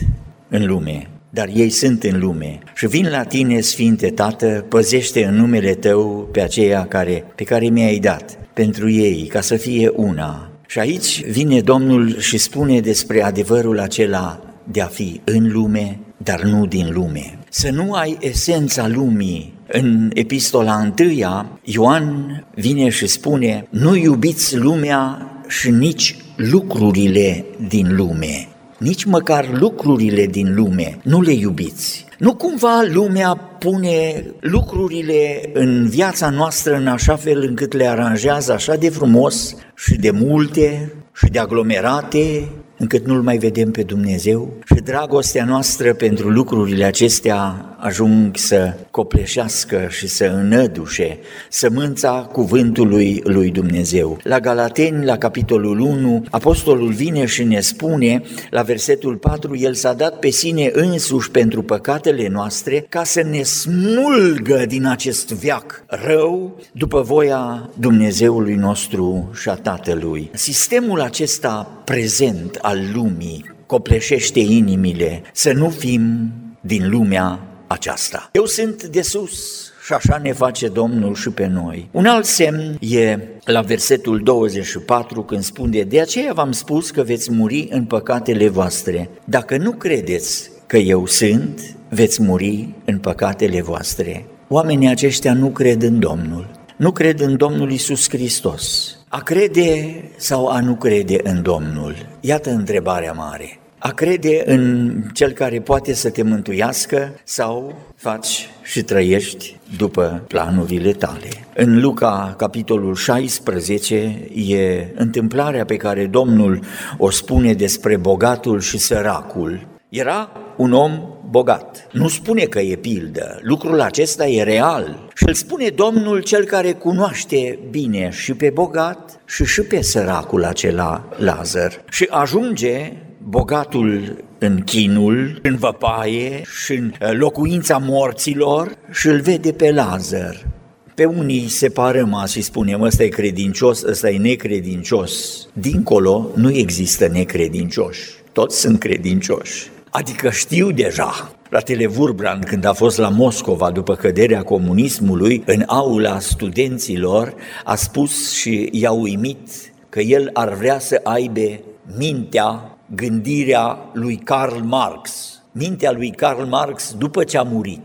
în 0.49 0.65
lume, 0.65 1.09
dar 1.29 1.49
ei 1.53 1.69
sunt 1.69 2.03
în 2.03 2.19
lume. 2.19 2.59
Și 2.75 2.87
vin 2.87 3.07
la 3.09 3.23
tine, 3.23 3.59
Sfinte 3.59 4.09
Tată, 4.09 4.65
păzește 4.69 5.25
în 5.25 5.35
numele 5.35 5.73
Tău 5.73 6.29
pe 6.31 6.41
aceea 6.41 6.85
care, 6.85 7.23
pe 7.35 7.43
care 7.43 7.69
mi-ai 7.69 7.99
dat, 7.99 8.37
pentru 8.53 8.89
ei, 8.89 9.25
ca 9.29 9.41
să 9.41 9.55
fie 9.55 9.91
una. 9.95 10.51
Și 10.67 10.79
aici 10.79 11.25
vine 11.25 11.61
Domnul 11.61 12.19
și 12.19 12.37
spune 12.37 12.79
despre 12.79 13.23
adevărul 13.23 13.79
acela 13.79 14.41
de 14.71 14.81
a 14.81 14.85
fi 14.85 15.21
în 15.23 15.51
lume, 15.51 15.99
dar 16.17 16.43
nu 16.43 16.65
din 16.65 16.89
lume. 16.93 17.39
Să 17.49 17.69
nu 17.71 17.93
ai 17.93 18.17
esența 18.19 18.87
lumii. 18.87 19.53
În 19.67 20.11
epistola 20.13 20.75
întâia, 20.75 21.59
Ioan 21.63 22.45
vine 22.55 22.89
și 22.89 23.07
spune, 23.07 23.67
nu 23.69 23.95
iubiți 23.95 24.57
lumea 24.57 25.31
și 25.47 25.69
nici 25.69 26.15
lucrurile 26.35 27.45
din 27.67 27.95
lume. 27.95 28.47
Nici 28.77 29.03
măcar 29.03 29.49
lucrurile 29.59 30.25
din 30.25 30.55
lume 30.55 30.99
nu 31.03 31.21
le 31.21 31.31
iubiți. 31.31 32.05
Nu 32.17 32.35
cumva 32.35 32.83
lumea 32.93 33.35
pune 33.35 34.25
lucrurile 34.39 35.49
în 35.53 35.87
viața 35.89 36.29
noastră 36.29 36.75
în 36.75 36.87
așa 36.87 37.15
fel 37.15 37.45
încât 37.47 37.73
le 37.73 37.87
aranjează 37.87 38.53
așa 38.53 38.75
de 38.75 38.89
frumos 38.89 39.55
și 39.75 39.95
de 39.95 40.11
multe 40.11 40.93
și 41.13 41.29
de 41.29 41.39
aglomerate 41.39 42.47
încât 42.77 43.05
nu-L 43.05 43.21
mai 43.21 43.37
vedem 43.37 43.71
pe 43.71 43.83
Dumnezeu 43.83 44.53
și 44.65 44.81
dragostea 44.81 45.45
noastră 45.45 45.93
pentru 45.93 46.29
lucrurile 46.29 46.83
acestea 46.83 47.65
ajung 47.87 48.37
să 48.37 48.73
copleșească 48.91 49.87
și 49.89 50.07
să 50.07 50.25
înădușe 50.25 51.19
sămânța 51.49 52.29
cuvântului 52.31 53.21
lui 53.23 53.51
Dumnezeu. 53.51 54.17
La 54.23 54.39
Galateni, 54.39 55.05
la 55.05 55.17
capitolul 55.17 55.79
1, 55.79 56.25
apostolul 56.29 56.91
vine 56.91 57.25
și 57.25 57.43
ne 57.43 57.59
spune, 57.59 58.21
la 58.49 58.61
versetul 58.61 59.15
4, 59.15 59.55
El 59.55 59.73
s-a 59.73 59.93
dat 59.93 60.19
pe 60.19 60.29
sine 60.29 60.69
însuși 60.73 61.31
pentru 61.31 61.61
păcatele 61.61 62.27
noastre 62.27 62.85
ca 62.89 63.03
să 63.03 63.23
ne 63.23 63.41
smulgă 63.41 64.65
din 64.67 64.85
acest 64.85 65.31
viac 65.31 65.83
rău 65.87 66.59
după 66.71 67.01
voia 67.01 67.69
Dumnezeului 67.79 68.55
nostru 68.55 69.29
și 69.41 69.49
a 69.49 69.53
Tatălui. 69.53 70.29
Sistemul 70.33 71.01
acesta 71.01 71.81
prezent 71.83 72.57
al 72.61 72.79
lumii 72.93 73.55
copleșește 73.65 74.39
inimile 74.39 75.21
să 75.33 75.51
nu 75.53 75.69
fim 75.69 76.31
din 76.61 76.89
lumea 76.89 77.46
aceasta. 77.67 78.29
Eu 78.31 78.45
sunt 78.45 78.83
de 78.83 79.01
sus 79.01 79.65
și 79.85 79.93
așa 79.93 80.19
ne 80.23 80.33
face 80.33 80.67
Domnul 80.67 81.15
și 81.15 81.29
pe 81.29 81.47
noi. 81.47 81.89
Un 81.91 82.05
alt 82.05 82.25
semn 82.25 82.77
e 82.79 83.17
la 83.45 83.61
versetul 83.61 84.23
24 84.23 85.23
când 85.23 85.43
spune 85.43 85.81
De 85.81 86.01
aceea 86.01 86.33
v-am 86.33 86.51
spus 86.51 86.91
că 86.91 87.03
veți 87.03 87.31
muri 87.31 87.67
în 87.71 87.85
păcatele 87.85 88.49
voastre. 88.49 89.09
Dacă 89.25 89.57
nu 89.57 89.71
credeți 89.71 90.49
că 90.67 90.77
eu 90.77 91.05
sunt, 91.05 91.75
veți 91.89 92.21
muri 92.21 92.73
în 92.85 92.97
păcatele 92.97 93.61
voastre. 93.61 94.25
Oamenii 94.47 94.89
aceștia 94.89 95.33
nu 95.33 95.49
cred 95.49 95.81
în 95.81 95.99
Domnul, 95.99 96.47
nu 96.77 96.91
cred 96.91 97.19
în 97.19 97.37
Domnul 97.37 97.71
Isus 97.71 98.09
Hristos. 98.09 98.95
A 99.07 99.19
crede 99.19 100.03
sau 100.17 100.47
a 100.47 100.59
nu 100.59 100.75
crede 100.75 101.19
în 101.23 101.41
Domnul? 101.41 101.95
Iată 102.19 102.49
întrebarea 102.49 103.11
mare. 103.11 103.59
A 103.87 103.91
crede 103.91 104.43
în 104.45 104.91
Cel 105.13 105.31
care 105.31 105.59
poate 105.59 105.93
să 105.93 106.09
te 106.09 106.23
mântuiască 106.23 107.19
sau 107.23 107.75
faci 107.95 108.49
și 108.63 108.83
trăiești 108.83 109.59
după 109.77 110.23
planurile 110.27 110.91
tale. 110.91 111.29
În 111.55 111.79
Luca, 111.81 112.33
capitolul 112.37 112.95
16, 112.95 113.95
e 114.33 114.87
întâmplarea 114.95 115.65
pe 115.65 115.75
care 115.75 116.05
Domnul 116.05 116.59
o 116.97 117.09
spune 117.09 117.53
despre 117.53 117.97
bogatul 117.97 118.59
și 118.59 118.77
săracul. 118.77 119.67
Era 119.89 120.31
un 120.57 120.73
om 120.73 121.01
bogat. 121.29 121.87
Nu 121.91 122.07
spune 122.07 122.43
că 122.43 122.59
e 122.59 122.75
pildă, 122.75 123.39
lucrul 123.41 123.81
acesta 123.81 124.27
e 124.27 124.43
real. 124.43 125.09
Și 125.15 125.23
îl 125.27 125.33
spune 125.33 125.69
Domnul 125.69 126.21
cel 126.21 126.45
care 126.45 126.71
cunoaște 126.71 127.59
bine 127.69 128.09
și 128.11 128.33
pe 128.33 128.49
bogat 128.49 129.19
și 129.25 129.45
și 129.45 129.61
pe 129.61 129.81
săracul 129.81 130.43
acela 130.43 131.09
Lazar. 131.17 131.83
Și 131.89 132.07
ajunge 132.09 132.93
bogatul 133.29 134.23
în 134.37 134.61
chinul, 134.61 135.39
în 135.41 135.55
văpaie 135.55 136.41
și 136.63 136.73
în 136.73 136.93
uh, 137.01 137.09
locuința 137.11 137.77
morților 137.77 138.77
și 138.91 139.07
îl 139.07 139.19
vede 139.19 139.51
pe 139.51 139.71
Lazar. 139.71 140.47
Pe 140.95 141.05
unii 141.05 141.47
separăm 141.47 142.23
și 142.27 142.41
spunem, 142.41 142.81
ăsta 142.81 143.03
e 143.03 143.07
credincios, 143.07 143.83
ăsta 143.83 144.09
e 144.09 144.17
necredincios. 144.17 145.45
Dincolo 145.53 146.29
nu 146.35 146.51
există 146.51 147.07
necredincioși, 147.07 148.09
toți 148.31 148.59
sunt 148.59 148.79
credincioși. 148.79 149.69
Adică 149.89 150.29
știu 150.29 150.71
deja, 150.71 151.31
Fratele 151.49 151.87
Vurbrand, 151.87 152.43
când 152.43 152.65
a 152.65 152.73
fost 152.73 152.97
la 152.97 153.09
Moscova 153.09 153.71
după 153.71 153.95
căderea 153.95 154.43
comunismului, 154.43 155.43
în 155.45 155.63
aula 155.65 156.19
studenților, 156.19 157.33
a 157.63 157.75
spus 157.75 158.33
și 158.33 158.69
i-a 158.71 158.91
uimit 158.91 159.49
că 159.89 159.99
el 159.99 160.29
ar 160.33 160.53
vrea 160.53 160.79
să 160.79 160.99
aibă 161.03 161.59
mintea 161.97 162.76
gândirea 162.95 163.77
lui 163.93 164.15
Karl 164.15 164.57
Marx, 164.57 165.33
mintea 165.51 165.91
lui 165.91 166.11
Karl 166.11 166.43
Marx 166.43 166.93
după 166.93 167.23
ce 167.23 167.37
a 167.37 167.43
murit. 167.43 167.81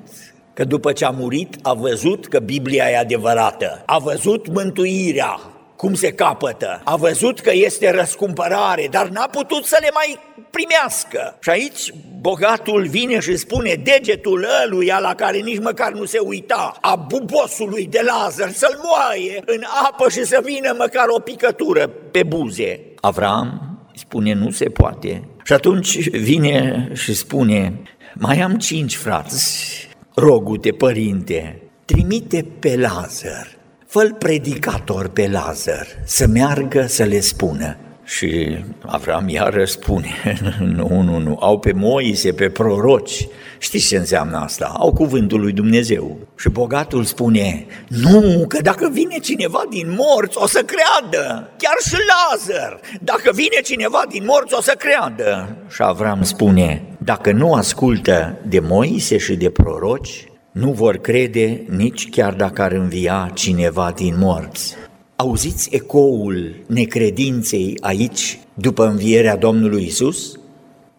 Că 0.54 0.64
după 0.64 0.92
ce 0.92 1.04
a 1.04 1.10
murit 1.10 1.56
a 1.62 1.72
văzut 1.72 2.26
că 2.26 2.38
Biblia 2.38 2.90
e 2.90 2.98
adevărată, 2.98 3.82
a 3.86 3.98
văzut 3.98 4.52
mântuirea, 4.52 5.40
cum 5.76 5.94
se 5.94 6.12
capătă, 6.12 6.80
a 6.84 6.96
văzut 6.96 7.40
că 7.40 7.50
este 7.52 7.90
răscumpărare, 7.90 8.88
dar 8.90 9.08
n-a 9.08 9.26
putut 9.26 9.64
să 9.64 9.78
le 9.80 9.88
mai 9.94 10.18
primească. 10.50 11.36
Și 11.40 11.50
aici 11.50 11.92
bogatul 12.20 12.86
vine 12.86 13.20
și 13.20 13.36
spune 13.36 13.74
degetul 13.74 14.46
ăluia 14.64 14.98
la 14.98 15.14
care 15.14 15.38
nici 15.38 15.60
măcar 15.60 15.92
nu 15.92 16.04
se 16.04 16.18
uita, 16.18 16.76
a 16.80 16.96
bubosului 16.96 17.86
de 17.86 18.00
Lazar, 18.04 18.50
să-l 18.50 18.80
moaie 18.82 19.42
în 19.46 19.62
apă 19.88 20.08
și 20.08 20.24
să 20.24 20.40
vină 20.44 20.74
măcar 20.78 21.06
o 21.08 21.20
picătură 21.20 21.86
pe 21.86 22.22
buze. 22.22 22.80
Avram 23.00 23.71
spune 24.02 24.32
nu 24.32 24.50
se 24.50 24.64
poate. 24.64 25.22
Și 25.44 25.52
atunci 25.52 26.08
vine 26.08 26.88
și 26.92 27.14
spune, 27.14 27.80
mai 28.14 28.40
am 28.40 28.56
cinci 28.56 28.96
frați, 28.96 29.88
rogute 30.14 30.70
părinte, 30.70 31.62
trimite 31.84 32.46
pe 32.58 32.76
Lazar, 32.76 33.48
fă 33.86 34.14
predicator 34.18 35.08
pe 35.08 35.28
Lazar, 35.28 35.86
să 36.04 36.26
meargă 36.26 36.86
să 36.86 37.04
le 37.04 37.20
spună. 37.20 37.76
Și 38.04 38.58
Avram 38.86 39.28
iar 39.28 39.52
răspune, 39.52 40.38
nu, 40.76 41.02
nu, 41.02 41.18
nu, 41.18 41.36
au 41.40 41.58
pe 41.58 41.72
Moise, 41.72 42.32
pe 42.32 42.48
proroci, 42.48 43.28
Știți 43.62 43.86
ce 43.86 43.96
înseamnă 43.96 44.36
asta? 44.36 44.74
Au 44.78 44.92
cuvântul 44.92 45.40
lui 45.40 45.52
Dumnezeu. 45.52 46.18
Și 46.36 46.48
bogatul 46.48 47.04
spune, 47.04 47.66
nu, 47.88 48.44
că 48.48 48.60
dacă 48.62 48.90
vine 48.92 49.18
cineva 49.18 49.62
din 49.70 49.94
morți, 49.98 50.38
o 50.38 50.46
să 50.46 50.64
creadă. 50.64 51.50
Chiar 51.58 51.76
și 51.86 51.96
Lazar, 52.10 52.80
dacă 53.00 53.30
vine 53.34 53.60
cineva 53.64 54.02
din 54.10 54.24
morți, 54.26 54.54
o 54.54 54.60
să 54.60 54.74
creadă. 54.78 55.56
Și 55.68 55.82
Avram 55.82 56.22
spune, 56.22 56.82
dacă 56.98 57.32
nu 57.32 57.52
ascultă 57.52 58.38
de 58.46 58.60
Moise 58.60 59.18
și 59.18 59.34
de 59.34 59.50
proroci, 59.50 60.24
nu 60.52 60.70
vor 60.70 60.96
crede 60.96 61.64
nici 61.68 62.08
chiar 62.10 62.34
dacă 62.34 62.62
ar 62.62 62.72
învia 62.72 63.30
cineva 63.34 63.92
din 63.96 64.14
morți. 64.18 64.76
Auziți 65.22 65.68
ecoul 65.72 66.54
necredinței 66.66 67.76
aici 67.80 68.38
după 68.54 68.86
învierea 68.86 69.36
Domnului 69.36 69.84
Isus? 69.84 70.38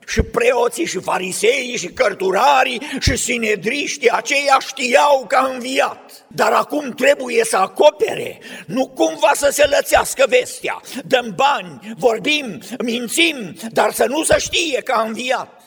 Și 0.07 0.21
preoții 0.21 0.85
și 0.85 0.99
fariseii 0.99 1.77
și 1.77 1.87
cărturarii 1.87 2.81
și 2.99 3.15
sinedriștii 3.15 4.09
aceia 4.09 4.57
știau 4.67 5.25
că 5.27 5.35
a 5.35 5.53
înviat. 5.53 6.25
Dar 6.27 6.51
acum 6.51 6.89
trebuie 6.89 7.43
să 7.43 7.57
acopere, 7.57 8.39
nu 8.65 8.87
cumva 8.87 9.31
să 9.33 9.49
se 9.51 9.63
lățească 9.75 10.25
vestea. 10.29 10.81
Dăm 11.05 11.33
bani, 11.35 11.95
vorbim, 11.97 12.59
mințim, 12.83 13.55
dar 13.71 13.91
să 13.91 14.05
nu 14.09 14.23
se 14.23 14.35
știe 14.37 14.81
că 14.81 14.93
a 14.95 15.07
înviat. 15.07 15.61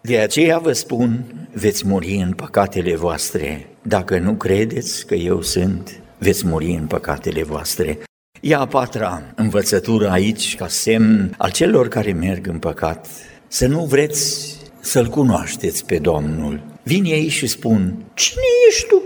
De 0.00 0.18
aceea 0.18 0.58
vă 0.58 0.72
spun, 0.72 1.24
veți 1.52 1.86
muri 1.86 2.14
în 2.14 2.32
păcatele 2.32 2.96
voastre. 2.96 3.68
Dacă 3.82 4.18
nu 4.18 4.32
credeți 4.34 5.06
că 5.06 5.14
eu 5.14 5.42
sunt, 5.42 6.03
veți 6.24 6.46
muri 6.46 6.76
în 6.80 6.86
păcatele 6.86 7.42
voastre. 7.42 7.98
Ia 8.40 8.58
a 8.58 8.66
patra 8.66 9.32
învățătură 9.36 10.08
aici 10.08 10.56
ca 10.56 10.68
semn 10.68 11.34
al 11.38 11.50
celor 11.50 11.88
care 11.88 12.12
merg 12.12 12.46
în 12.46 12.58
păcat 12.58 13.06
să 13.48 13.66
nu 13.66 13.84
vreți 13.84 14.56
să-L 14.80 15.06
cunoașteți 15.06 15.84
pe 15.84 15.98
Domnul. 15.98 16.62
Vin 16.82 17.04
ei 17.04 17.28
și 17.28 17.46
spun, 17.46 18.04
cine 18.14 18.42
ești 18.68 18.86
tu? 18.86 19.02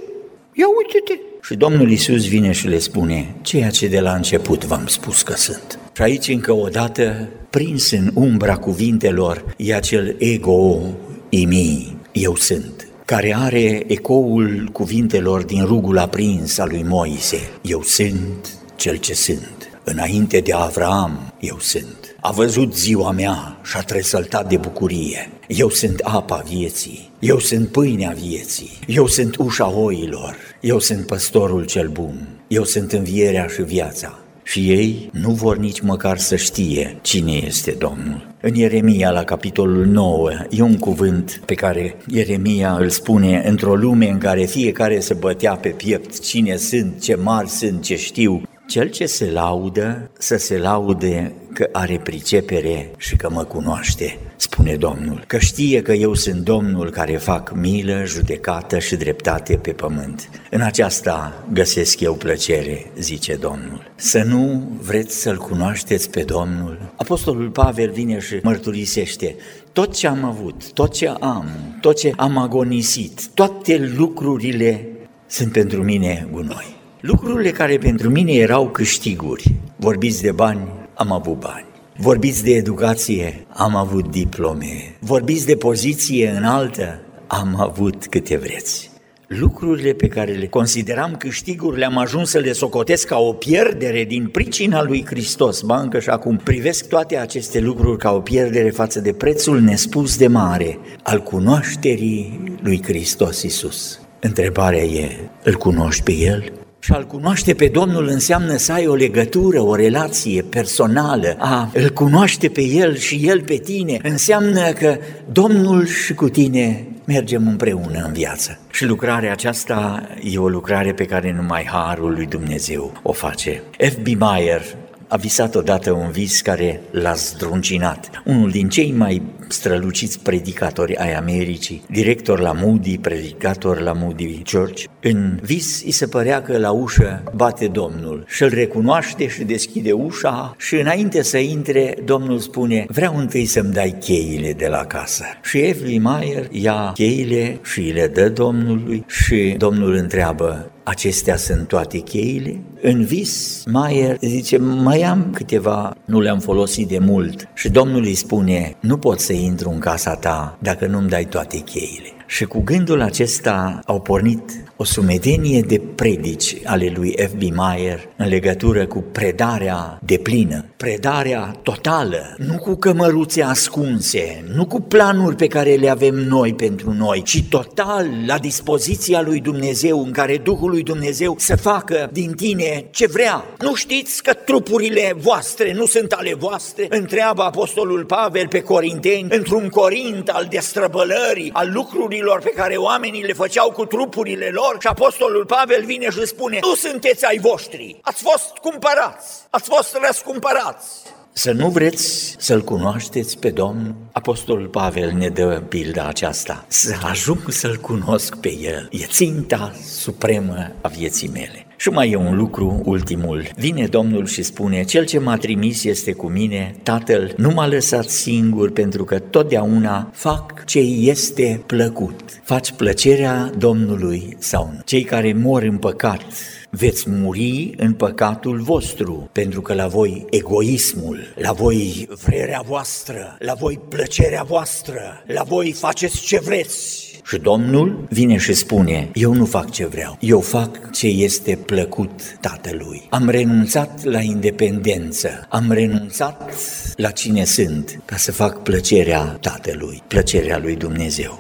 Ia 0.53 0.67
uite-te! 0.79 1.21
Și 1.43 1.55
Domnul 1.55 1.91
Isus 1.91 2.29
vine 2.29 2.53
și 2.53 2.69
le 2.69 2.79
spune, 2.79 3.35
ceea 3.43 3.71
ce 3.71 3.89
de 3.89 4.01
la 4.01 4.15
început 4.15 4.65
v-am 4.65 4.87
spus 4.87 5.23
că 5.23 5.35
sunt. 5.37 5.79
Și 5.93 6.03
aici 6.03 6.29
încă 6.29 6.53
o 6.53 6.69
dată, 6.69 7.29
prins 7.51 7.91
în 7.91 8.11
umbra 8.15 8.57
cuvintelor, 8.57 9.55
e 9.57 9.75
acel 9.75 10.17
ego 10.19 10.81
imi, 11.29 11.97
eu 12.13 12.37
sunt, 12.37 12.88
care 13.09 13.35
are 13.37 13.83
ecoul 13.87 14.69
cuvintelor 14.73 15.43
din 15.43 15.65
rugul 15.65 15.99
aprins 15.99 16.59
al 16.59 16.69
lui 16.69 16.83
Moise. 16.83 17.51
Eu 17.63 17.83
sunt 17.83 18.49
cel 18.77 18.97
ce 18.97 19.15
sunt. 19.15 19.81
Înainte 19.85 20.41
de 20.41 20.53
Avram, 20.53 21.33
eu 21.41 21.57
sunt 21.59 22.17
a 22.21 22.31
văzut 22.31 22.77
ziua 22.77 23.11
mea 23.11 23.61
și 23.65 23.77
a 23.77 23.81
tresăltat 23.81 24.49
de 24.49 24.57
bucurie. 24.57 25.31
Eu 25.47 25.69
sunt 25.69 25.99
apa 25.99 26.43
vieții, 26.49 27.11
eu 27.19 27.39
sunt 27.39 27.69
pâinea 27.69 28.15
vieții, 28.23 28.79
eu 28.87 29.07
sunt 29.07 29.37
ușa 29.37 29.71
oilor, 29.71 30.37
eu 30.61 30.79
sunt 30.79 31.07
păstorul 31.07 31.65
cel 31.65 31.89
bun, 31.89 32.29
eu 32.49 32.65
sunt 32.65 32.93
învierea 32.93 33.47
și 33.47 33.63
viața. 33.63 34.19
Și 34.49 34.71
ei 34.71 35.11
nu 35.13 35.31
vor 35.31 35.57
nici 35.57 35.81
măcar 35.81 36.19
să 36.19 36.37
știe 36.37 36.99
cine 37.03 37.33
este 37.33 37.71
Domnul. 37.71 38.27
În 38.41 38.55
Ieremia, 38.55 39.11
la 39.11 39.25
capitolul 39.25 39.87
9, 39.87 40.31
e 40.51 40.63
un 40.63 40.79
cuvânt 40.79 41.43
pe 41.45 41.55
care 41.55 41.97
Ieremia 42.07 42.73
îl 42.73 42.89
spune 42.89 43.43
într-o 43.47 43.75
lume 43.75 44.09
în 44.09 44.19
care 44.19 44.45
fiecare 44.45 45.01
se 45.01 45.15
bătea 45.15 45.55
pe 45.55 45.69
piept 45.69 46.21
cine 46.21 46.57
sunt, 46.57 47.01
ce 47.01 47.15
mari 47.15 47.49
sunt, 47.49 47.83
ce 47.83 47.97
știu, 47.97 48.43
Cel 48.69 48.89
ce 48.89 49.07
se 49.07 49.31
laudă, 49.31 50.11
să 50.19 50.37
se 50.37 50.59
laude 50.59 51.33
că 51.53 51.69
are 51.73 51.99
pricepere 51.99 52.91
și 52.97 53.17
că 53.17 53.31
mă 53.31 53.45
cunoaște, 53.45 54.19
spune 54.37 54.77
Domnul, 54.77 55.25
că 55.27 55.39
știe 55.39 55.83
că 55.83 55.93
eu 55.93 56.15
sunt 56.15 56.41
Domnul 56.41 56.91
care 56.91 57.17
fac 57.17 57.53
milă, 57.55 58.03
judecată 58.07 58.79
și 58.79 58.97
dreptate 58.97 59.57
pe 59.57 59.71
pământ. 59.71 60.31
În 60.51 60.61
aceasta 60.61 61.45
găsesc 61.53 62.01
eu 62.01 62.15
plăcere, 62.15 62.91
zice 62.99 63.35
Domnul. 63.35 63.93
Să 63.95 64.23
nu 64.23 64.71
vreți 64.81 65.21
să-L 65.21 65.37
cunoașteți 65.37 66.11
pe 66.11 66.23
Domnul? 66.23 66.93
Apostolul 66.97 67.51
Pavel 67.51 67.91
vine 67.91 68.19
și 68.19 68.41
mărturisește, 68.43 69.37
tot 69.73 69.95
ce 69.95 70.07
am 70.07 70.25
avut, 70.25 70.73
tot 70.73 70.93
ce 70.93 71.09
am, 71.09 71.49
tot 71.81 71.99
ce 71.99 72.13
am 72.17 72.37
agonisit, 72.37 73.29
toate 73.35 73.93
lucrurile 73.97 74.87
sunt 75.27 75.53
pentru 75.53 75.83
mine 75.83 76.29
gunoi. 76.31 76.78
Lucrurile 77.01 77.51
care 77.51 77.79
pentru 77.79 78.11
mine 78.11 78.33
erau 78.33 78.69
câștiguri, 78.69 79.55
vorbiți 79.77 80.23
de 80.23 80.33
bani, 80.33 80.69
am 80.95 81.13
avut 81.13 81.39
bani. 81.39 81.65
Vorbiți 81.97 82.45
de 82.45 82.51
educație, 82.51 83.47
am 83.49 83.77
avut 83.77 84.11
diplome. 84.11 84.97
Vorbiți 84.99 85.47
de 85.47 85.57
poziție 85.57 86.29
înaltă, 86.29 87.01
am 87.27 87.61
avut 87.61 88.07
câte 88.07 88.37
vreți. 88.37 88.91
Lucrurile 89.27 89.93
pe 89.93 90.09
care 90.09 90.33
le 90.33 90.47
consideram 90.47 91.15
câștiguri 91.19 91.79
le-am 91.79 91.97
ajuns 91.97 92.31
să 92.31 92.39
le 92.39 92.53
socotesc 92.53 93.07
ca 93.07 93.19
o 93.19 93.33
pierdere 93.33 94.05
din 94.05 94.27
pricina 94.27 94.83
lui 94.83 95.05
Hristos. 95.07 95.61
Ba 95.61 95.81
încă 95.81 95.99
și 95.99 96.09
acum 96.09 96.37
privesc 96.37 96.89
toate 96.89 97.17
aceste 97.17 97.61
lucruri 97.61 97.99
ca 97.99 98.13
o 98.13 98.21
pierdere 98.21 98.71
față 98.71 99.01
de 99.01 99.13
prețul 99.13 99.61
nespus 99.61 100.17
de 100.17 100.27
mare 100.27 100.79
al 101.03 101.23
cunoașterii 101.23 102.41
lui 102.63 102.83
Hristos 102.83 103.43
Isus. 103.43 104.01
Întrebarea 104.21 104.83
e, 104.83 105.17
îl 105.43 105.55
cunoști 105.55 106.03
pe 106.03 106.13
El? 106.13 106.58
Și 106.79 106.93
a-L 106.93 107.07
cunoaște 107.07 107.55
pe 107.55 107.69
Domnul 107.69 108.09
înseamnă 108.09 108.57
să 108.57 108.73
ai 108.73 108.87
o 108.87 108.95
legătură, 108.95 109.61
o 109.61 109.75
relație 109.75 110.43
personală, 110.43 111.37
a 111.39 111.71
îl 111.75 111.91
cunoaște 111.91 112.49
pe 112.49 112.63
El 112.63 112.97
și 112.97 113.21
El 113.23 113.43
pe 113.43 113.57
tine, 113.57 113.99
înseamnă 114.03 114.73
că 114.73 114.97
Domnul 115.33 115.87
și 115.87 116.15
cu 116.15 116.29
tine 116.29 116.87
mergem 117.05 117.47
împreună 117.47 118.03
în 118.07 118.13
viață. 118.13 118.59
Și 118.71 118.85
lucrarea 118.85 119.33
aceasta 119.33 120.09
e 120.23 120.39
o 120.39 120.49
lucrare 120.49 120.93
pe 120.93 121.05
care 121.05 121.35
numai 121.37 121.69
Harul 121.71 122.13
lui 122.13 122.27
Dumnezeu 122.27 122.93
o 123.03 123.13
face. 123.13 123.63
F.B. 123.79 124.07
Meyer 124.07 124.63
a 124.88 124.88
visat 125.17 125.55
odată 125.55 125.93
un 125.93 126.11
vis 126.11 126.41
care 126.41 126.81
l-a 126.91 127.13
zdruncinat. 127.13 128.11
Unul 128.25 128.51
din 128.51 128.69
cei 128.69 128.93
mai 128.93 129.23
străluciți 129.49 130.21
predicatori 130.21 130.97
ai 130.97 131.15
Americii, 131.15 131.83
director 131.91 132.41
la 132.41 132.53
Moody, 132.53 132.99
predicator 132.99 133.81
la 133.81 133.93
Moody 133.93 134.43
Church. 134.53 134.85
În 135.01 135.39
vis 135.43 135.83
îi 135.85 135.91
se 135.91 136.07
părea 136.07 136.43
că 136.43 136.59
la 136.59 136.71
ușă 136.71 137.23
bate 137.35 137.67
Domnul 137.67 138.25
și 138.27 138.43
îl 138.43 138.49
recunoaște 138.49 139.29
și 139.29 139.45
deschide 139.45 139.93
ușa 139.93 140.55
și 140.59 140.75
înainte 140.75 141.23
să 141.23 141.39
intre, 141.39 141.95
Domnul 142.05 142.39
spune, 142.39 142.87
vreau 142.89 143.17
întâi 143.17 143.45
să-mi 143.45 143.73
dai 143.73 143.97
cheile 144.01 144.53
de 144.53 144.67
la 144.67 144.85
casă. 144.85 145.25
Și 145.43 145.59
Evelyn 145.59 146.03
Mayer 146.03 146.49
ia 146.51 146.91
cheile 146.95 147.59
și 147.63 147.81
le 147.81 148.07
dă 148.07 148.29
Domnului 148.29 149.05
și 149.07 149.55
Domnul 149.59 149.95
întreabă, 149.95 150.71
acestea 150.89 151.37
sunt 151.37 151.69
toate 151.69 151.99
cheile? 151.99 152.61
În 152.83 153.05
vis, 153.05 153.63
Maier 153.67 154.17
zice, 154.21 154.59
mai 154.59 155.03
am 155.03 155.31
câteva, 155.33 155.97
nu 156.05 156.21
le-am 156.21 156.39
folosit 156.39 156.89
de 156.89 156.99
mult. 156.99 157.49
Și 157.55 157.69
Domnul 157.69 158.03
îi 158.03 158.15
spune, 158.15 158.77
nu 158.81 158.99
pot 158.99 159.21
să 159.21 159.33
intru 159.33 159.71
în 159.71 159.79
casa 159.79 160.15
ta 160.15 160.59
dacă 160.63 160.87
nu-mi 160.87 161.09
dai 161.09 161.25
toate 161.25 161.59
cheile. 161.59 162.13
Și 162.27 162.45
cu 162.45 162.61
gândul 162.63 163.01
acesta 163.01 163.81
au 163.85 164.01
pornit 164.01 164.68
o 164.81 164.85
sumedenie 164.85 165.61
de 165.61 165.81
predici 165.95 166.57
ale 166.65 166.93
lui 166.95 167.15
F.B. 167.19 167.43
Meyer 167.43 168.09
în 168.17 168.29
legătură 168.29 168.87
cu 168.87 169.05
predarea 169.13 169.99
deplină, 170.03 170.65
predarea 170.77 171.59
totală, 171.63 172.35
nu 172.37 172.59
cu 172.59 172.75
cămăruțe 172.75 173.43
ascunse, 173.43 174.45
nu 174.55 174.67
cu 174.67 174.81
planuri 174.81 175.37
pe 175.37 175.47
care 175.47 175.75
le 175.75 175.89
avem 175.89 176.15
noi 176.15 176.55
pentru 176.55 176.93
noi, 176.93 177.23
ci 177.23 177.45
total 177.51 178.07
la 178.27 178.39
dispoziția 178.39 179.23
lui 179.23 179.41
Dumnezeu, 179.41 180.05
în 180.05 180.11
care 180.11 180.37
Duhul 180.37 180.71
lui 180.71 180.83
Dumnezeu 180.83 181.35
să 181.39 181.57
facă 181.57 182.09
din 182.13 182.33
tine 182.33 182.87
ce 182.91 183.07
vrea. 183.07 183.45
Nu 183.59 183.75
știți 183.75 184.23
că 184.23 184.33
trupurile 184.33 185.15
voastre 185.17 185.73
nu 185.73 185.87
sunt 185.87 186.13
ale 186.13 186.35
voastre? 186.35 186.87
Întreabă 186.91 187.43
Apostolul 187.43 188.05
Pavel 188.05 188.49
pe 188.49 188.61
Corinteni, 188.61 189.27
într-un 189.31 189.69
corint 189.69 190.29
al 190.29 190.47
destrăbălării, 190.51 191.51
al 191.53 191.71
lucrurilor 191.73 192.41
pe 192.43 192.53
care 192.57 192.77
oamenii 192.77 193.23
le 193.23 193.33
făceau 193.33 193.71
cu 193.71 193.85
trupurile 193.85 194.51
lor, 194.53 194.67
lor 194.71 194.81
și 194.81 194.87
Apostolul 194.87 195.45
Pavel 195.45 195.85
vine 195.85 196.11
și 196.11 196.27
spune, 196.27 196.59
nu 196.63 196.75
sunteți 196.75 197.27
ai 197.27 197.39
voștri, 197.39 197.99
ați 198.03 198.23
fost 198.23 198.57
cumpărați, 198.61 199.43
ați 199.51 199.69
fost 199.69 199.99
răscumpărați. 200.07 200.87
Să 201.33 201.53
nu 201.53 201.69
vreți 201.69 202.35
să-L 202.39 202.63
cunoașteți 202.63 203.39
pe 203.39 203.51
Domnul? 203.51 203.95
Apostolul 204.13 204.69
Pavel 204.69 205.13
ne 205.13 205.29
dă 205.29 205.63
pilda 205.69 206.07
aceasta. 206.07 206.65
Să 206.69 206.95
ajung 207.03 207.39
să-L 207.49 207.77
cunosc 207.77 208.37
pe 208.37 208.53
El. 208.53 208.89
E 208.91 209.07
ținta 209.07 209.73
supremă 209.85 210.73
a 210.81 210.89
vieții 210.89 211.29
mele. 211.29 211.68
Și 211.81 211.89
mai 211.89 212.11
e 212.11 212.17
un 212.17 212.37
lucru, 212.37 212.81
ultimul. 212.85 213.49
Vine 213.57 213.87
Domnul 213.87 214.27
și 214.27 214.43
spune, 214.43 214.85
Cel 214.85 215.05
ce 215.05 215.19
m-a 215.19 215.37
trimis 215.37 215.85
este 215.85 216.13
cu 216.13 216.27
mine, 216.27 216.75
Tatăl 216.83 217.35
nu 217.37 217.51
m-a 217.51 217.67
lăsat 217.67 218.09
singur 218.09 218.71
pentru 218.71 219.05
că 219.05 219.19
totdeauna 219.19 220.11
fac 220.13 220.65
ce 220.65 220.79
este 220.79 221.63
plăcut. 221.67 222.41
Faci 222.43 222.73
plăcerea 222.73 223.51
Domnului 223.59 224.37
sau 224.39 224.71
nu. 224.73 224.81
Cei 224.85 225.03
care 225.03 225.33
mor 225.33 225.63
în 225.63 225.77
păcat, 225.77 226.23
veți 226.71 227.11
muri 227.11 227.75
în 227.77 227.93
păcatul 227.93 228.61
vostru, 228.61 229.29
pentru 229.33 229.61
că 229.61 229.75
la 229.75 229.87
voi 229.87 230.25
egoismul, 230.31 231.33
la 231.37 231.53
voi 231.53 232.09
vrerea 232.25 232.63
voastră, 232.67 233.37
la 233.39 233.55
voi 233.55 233.81
plăcerea 233.89 234.43
voastră, 234.43 235.23
la 235.27 235.43
voi 235.43 235.73
faceți 235.73 236.21
ce 236.21 236.41
vreți, 236.41 237.08
și 237.29 237.39
Domnul 237.39 238.07
vine 238.11 238.37
și 238.37 238.53
spune, 238.53 239.11
eu 239.15 239.35
nu 239.35 239.45
fac 239.45 239.71
ce 239.71 239.87
vreau, 239.87 240.17
eu 240.21 240.41
fac 240.41 240.91
ce 240.91 241.07
este 241.07 241.59
plăcut 241.67 242.11
Tatălui. 242.41 243.07
Am 243.11 243.29
renunțat 243.29 244.05
la 244.05 244.21
independență, 244.21 245.47
am 245.49 245.73
renunțat 245.73 246.55
la 246.97 247.11
cine 247.11 247.45
sunt, 247.45 248.03
ca 248.05 248.17
să 248.17 248.33
fac 248.33 248.63
plăcerea 248.63 249.23
Tatălui, 249.41 250.03
plăcerea 250.07 250.59
lui 250.59 250.77
Dumnezeu. 250.77 251.39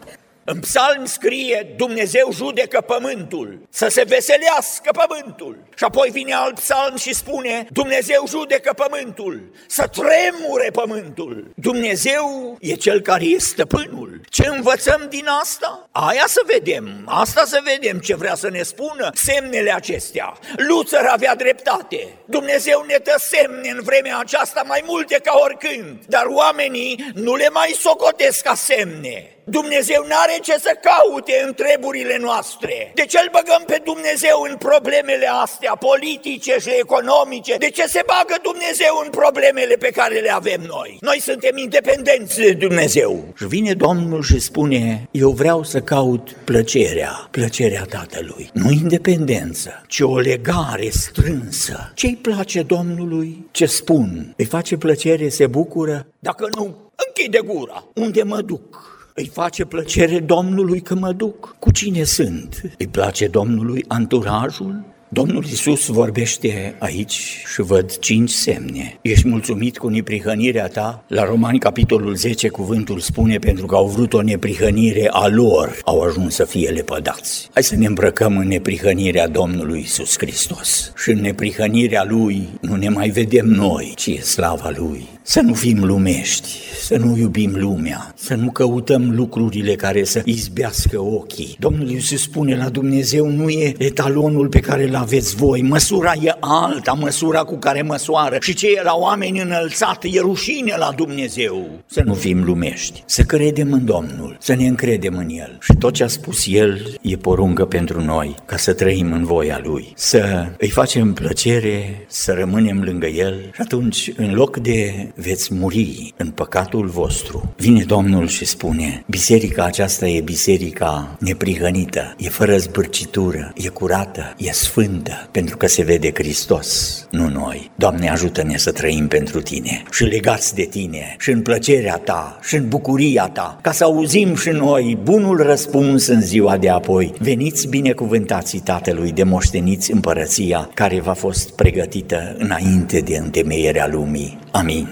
În 0.50 0.60
psalm 0.60 1.04
scrie 1.04 1.74
Dumnezeu 1.76 2.28
judecă 2.32 2.80
pământul, 2.80 3.58
să 3.70 3.88
se 3.88 4.02
veselească 4.02 4.90
pământul. 5.06 5.56
Și 5.76 5.84
apoi 5.84 6.08
vine 6.12 6.34
alt 6.34 6.54
psalm 6.54 6.96
și 6.96 7.14
spune 7.14 7.66
Dumnezeu 7.70 8.24
judecă 8.28 8.72
pământul, 8.72 9.50
să 9.66 9.86
tremure 9.86 10.70
pământul. 10.72 11.50
Dumnezeu 11.54 12.56
e 12.60 12.74
cel 12.74 13.00
care 13.00 13.24
e 13.24 13.38
stăpânul. 13.38 14.20
Ce 14.28 14.46
învățăm 14.46 15.06
din 15.08 15.26
asta? 15.40 15.88
Aia 15.92 16.24
să 16.26 16.40
vedem, 16.46 17.02
asta 17.06 17.44
să 17.44 17.60
vedem 17.64 17.98
ce 17.98 18.14
vrea 18.14 18.34
să 18.34 18.50
ne 18.50 18.62
spună 18.62 19.10
semnele 19.14 19.74
acestea. 19.74 20.38
Luțăr 20.56 21.04
avea 21.04 21.34
dreptate. 21.34 22.08
Dumnezeu 22.24 22.84
ne 22.86 22.96
dă 23.02 23.14
semne 23.18 23.68
în 23.68 23.80
vremea 23.82 24.18
aceasta 24.18 24.62
mai 24.66 24.82
multe 24.86 25.20
ca 25.24 25.38
oricând, 25.42 26.04
dar 26.06 26.24
oamenii 26.26 27.04
nu 27.14 27.34
le 27.34 27.48
mai 27.48 27.76
socotesc 27.78 28.42
ca 28.42 28.54
semne. 28.54 29.32
Dumnezeu 29.50 30.04
nu 30.06 30.14
are 30.16 30.37
ce 30.42 30.56
să 30.58 30.72
caute 30.88 31.42
în 31.46 31.52
treburile 31.54 32.16
noastre. 32.20 32.92
De 32.94 33.04
ce 33.06 33.18
îl 33.22 33.28
băgăm 33.32 33.62
pe 33.66 33.80
Dumnezeu 33.84 34.38
în 34.50 34.56
problemele 34.56 35.28
astea 35.42 35.74
politice 35.74 36.56
și 36.60 36.70
economice? 36.78 37.56
De 37.56 37.70
ce 37.70 37.86
se 37.86 38.02
bagă 38.06 38.36
Dumnezeu 38.42 38.94
în 39.04 39.10
problemele 39.10 39.74
pe 39.74 39.90
care 39.90 40.18
le 40.18 40.32
avem 40.32 40.60
noi? 40.60 40.98
Noi 41.00 41.20
suntem 41.20 41.56
independenți 41.56 42.36
de 42.36 42.52
Dumnezeu. 42.52 43.24
Și 43.36 43.46
vine 43.46 43.72
Domnul 43.72 44.22
și 44.22 44.38
spune, 44.38 45.08
eu 45.10 45.30
vreau 45.30 45.62
să 45.62 45.80
caut 45.80 46.36
plăcerea, 46.44 47.28
plăcerea 47.30 47.84
Tatălui. 47.88 48.50
Nu 48.52 48.70
independență, 48.70 49.84
ci 49.86 50.00
o 50.00 50.18
legare 50.18 50.88
strânsă. 50.90 51.92
Ce-i 51.94 52.18
place 52.22 52.62
Domnului? 52.62 53.48
Ce 53.50 53.66
spun? 53.66 54.34
Îi 54.36 54.44
face 54.44 54.76
plăcere, 54.76 55.28
se 55.28 55.46
bucură? 55.46 56.06
Dacă 56.18 56.48
nu, 56.56 56.92
închide 57.06 57.40
gura. 57.44 57.84
Unde 57.94 58.22
mă 58.22 58.40
duc? 58.40 58.97
Îi 59.18 59.26
face 59.26 59.64
plăcere 59.64 60.18
Domnului 60.18 60.80
că 60.80 60.94
mă 60.94 61.12
duc. 61.12 61.56
Cu 61.58 61.72
cine 61.72 62.02
sunt? 62.02 62.60
Îi 62.78 62.86
place 62.88 63.28
Domnului 63.28 63.84
anturajul? 63.88 64.84
Domnul 65.10 65.44
Isus 65.44 65.86
vorbește 65.86 66.74
aici 66.78 67.44
și 67.54 67.60
văd 67.60 67.98
cinci 67.98 68.30
semne. 68.30 68.98
Ești 69.02 69.28
mulțumit 69.28 69.78
cu 69.78 69.88
neprihănirea 69.88 70.66
ta? 70.66 71.04
La 71.06 71.24
Romani, 71.24 71.58
capitolul 71.58 72.14
10, 72.14 72.48
cuvântul 72.48 72.98
spune, 72.98 73.38
pentru 73.38 73.66
că 73.66 73.74
au 73.74 73.86
vrut 73.86 74.12
o 74.12 74.22
neprihănire 74.22 75.08
a 75.10 75.28
lor, 75.28 75.78
au 75.84 76.00
ajuns 76.00 76.34
să 76.34 76.44
fie 76.44 76.70
lepădați. 76.70 77.48
Hai 77.52 77.62
să 77.62 77.76
ne 77.76 77.86
îmbrăcăm 77.86 78.36
în 78.36 78.48
neprihănirea 78.48 79.28
Domnului 79.28 79.80
Isus 79.80 80.18
Hristos. 80.18 80.92
Și 80.96 81.10
în 81.10 81.20
neprihănirea 81.20 82.04
Lui 82.08 82.48
nu 82.60 82.76
ne 82.76 82.88
mai 82.88 83.08
vedem 83.08 83.46
noi, 83.46 83.92
ci 83.96 84.06
e 84.06 84.20
slava 84.20 84.72
Lui. 84.76 85.06
Să 85.22 85.40
nu 85.40 85.54
fim 85.54 85.84
lumești, 85.84 86.48
să 86.80 86.96
nu 86.96 87.16
iubim 87.16 87.52
lumea, 87.54 88.14
să 88.16 88.34
nu 88.34 88.50
căutăm 88.50 89.10
lucrurile 89.10 89.74
care 89.74 90.04
să 90.04 90.22
izbească 90.24 91.00
ochii. 91.00 91.56
Domnul 91.58 91.90
Iisus 91.90 92.22
spune 92.22 92.56
la 92.56 92.68
Dumnezeu 92.68 93.26
nu 93.26 93.48
e 93.48 93.74
etalonul 93.78 94.48
pe 94.48 94.60
care 94.60 94.86
l 94.86 94.96
aveți 94.98 95.36
voi, 95.36 95.62
măsura 95.62 96.12
e 96.22 96.36
alta, 96.40 96.92
măsura 96.92 97.42
cu 97.42 97.56
care 97.56 97.82
măsoară. 97.82 98.36
Și 98.40 98.54
ce 98.54 98.66
e 98.66 98.82
la 98.82 98.94
oameni 98.94 99.40
înălțat 99.40 100.04
e 100.04 100.20
rușine 100.20 100.74
la 100.76 100.92
Dumnezeu. 100.96 101.68
Să 101.86 102.02
nu 102.04 102.14
fim 102.14 102.44
lumești, 102.44 103.02
să 103.06 103.22
credem 103.22 103.72
în 103.72 103.84
Domnul, 103.84 104.36
să 104.40 104.54
ne 104.54 104.66
încredem 104.66 105.16
în 105.16 105.28
El. 105.28 105.58
Și 105.60 105.74
tot 105.78 105.92
ce 105.92 106.04
a 106.04 106.08
spus 106.08 106.44
El 106.46 106.98
e 107.00 107.16
poruncă 107.16 107.64
pentru 107.64 108.02
noi 108.02 108.34
ca 108.44 108.56
să 108.56 108.72
trăim 108.72 109.12
în 109.12 109.24
voia 109.24 109.60
Lui, 109.62 109.92
să 109.94 110.46
îi 110.58 110.70
facem 110.70 111.12
plăcere, 111.12 112.04
să 112.08 112.32
rămânem 112.32 112.82
lângă 112.82 113.06
El. 113.06 113.40
Și 113.54 113.60
atunci 113.60 114.12
în 114.16 114.34
loc 114.34 114.56
de 114.56 115.10
veți 115.14 115.54
muri 115.54 116.14
în 116.16 116.30
păcatul 116.30 116.86
vostru, 116.86 117.54
vine 117.56 117.84
Domnul 117.84 118.26
și 118.26 118.44
spune, 118.44 119.04
biserica 119.06 119.64
aceasta 119.64 120.06
e 120.06 120.20
biserica 120.20 121.16
neprihănită, 121.18 122.14
e 122.18 122.28
fără 122.28 122.56
zbârcitură, 122.56 123.52
e 123.54 123.68
curată, 123.68 124.34
e 124.36 124.52
sfântă, 124.52 124.86
pentru 125.30 125.56
că 125.56 125.66
se 125.66 125.82
vede 125.82 126.10
Hristos, 126.14 127.06
nu 127.10 127.28
noi. 127.28 127.70
Doamne, 127.74 128.10
ajută-ne 128.10 128.56
să 128.56 128.72
trăim 128.72 129.08
pentru 129.08 129.40
Tine 129.40 129.82
și 129.90 130.04
legați 130.04 130.54
de 130.54 130.62
Tine 130.62 131.16
și 131.18 131.30
în 131.30 131.42
plăcerea 131.42 131.96
Ta 131.96 132.38
și 132.42 132.56
în 132.56 132.68
bucuria 132.68 133.28
Ta, 133.28 133.58
ca 133.62 133.72
să 133.72 133.84
auzim 133.84 134.34
și 134.34 134.48
noi 134.48 134.98
bunul 135.02 135.36
răspuns 135.36 136.06
în 136.06 136.20
ziua 136.20 136.56
de 136.56 136.68
apoi. 136.68 137.12
Veniți 137.18 137.68
binecuvântații 137.68 138.60
Tatălui 138.60 139.12
de 139.12 139.22
moșteniți 139.22 139.92
împărăția 139.92 140.70
care 140.74 141.00
v-a 141.00 141.14
fost 141.14 141.50
pregătită 141.50 142.36
înainte 142.38 143.00
de 143.00 143.16
întemeierea 143.16 143.86
lumii. 143.86 144.38
Amin. 144.50 144.88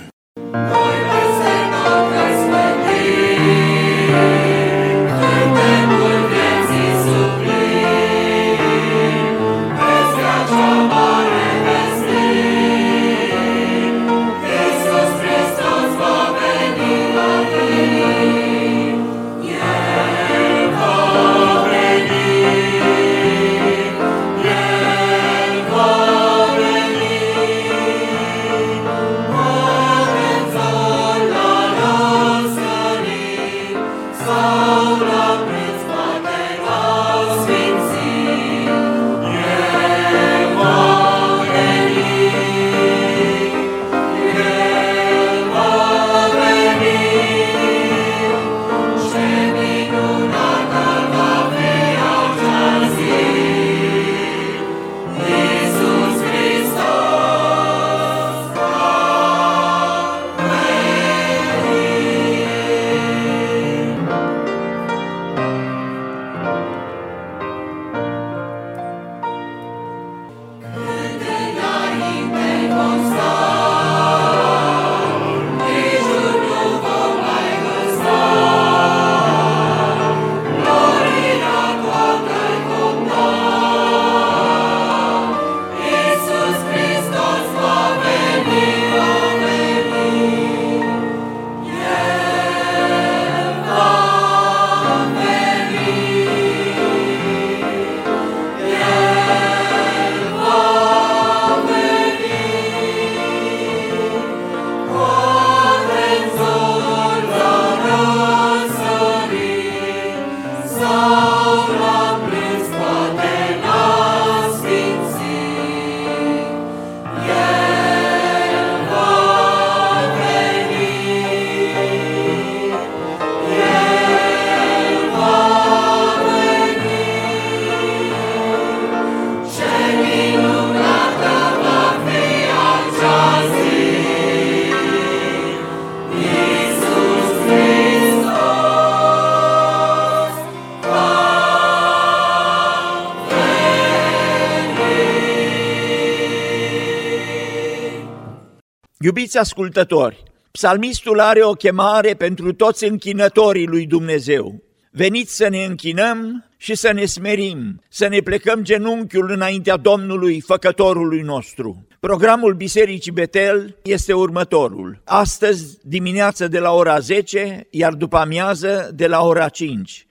Iubiți 149.16 149.38
ascultători, 149.38 150.22
psalmistul 150.50 151.20
are 151.20 151.44
o 151.44 151.52
chemare 151.52 152.14
pentru 152.14 152.52
toți 152.52 152.85
închinătorii 152.85 153.66
lui 153.66 153.87
Dumnezeu. 153.87 154.62
Veniți 154.90 155.37
să 155.37 155.48
ne 155.48 155.64
închinăm 155.64 156.44
și 156.57 156.74
să 156.74 156.92
ne 156.92 157.05
smerim, 157.05 157.81
să 157.88 158.09
ne 158.09 158.20
plecăm 158.20 158.62
genunchiul 158.62 159.31
înaintea 159.31 159.76
Domnului, 159.76 160.40
făcătorului 160.40 161.20
nostru. 161.20 161.87
Programul 162.00 162.55
Bisericii 162.55 163.12
Betel 163.12 163.76
este 163.83 164.12
următorul. 164.12 165.02
Astăzi 165.05 165.79
dimineață 165.83 166.48
de 166.48 166.59
la 166.59 166.72
ora 166.72 166.98
10, 166.98 167.66
iar 167.70 167.92
după 167.92 168.16
amiază 168.16 168.90
de 168.94 169.07
la 169.07 169.22
ora 169.22 169.48
5. 169.48 170.07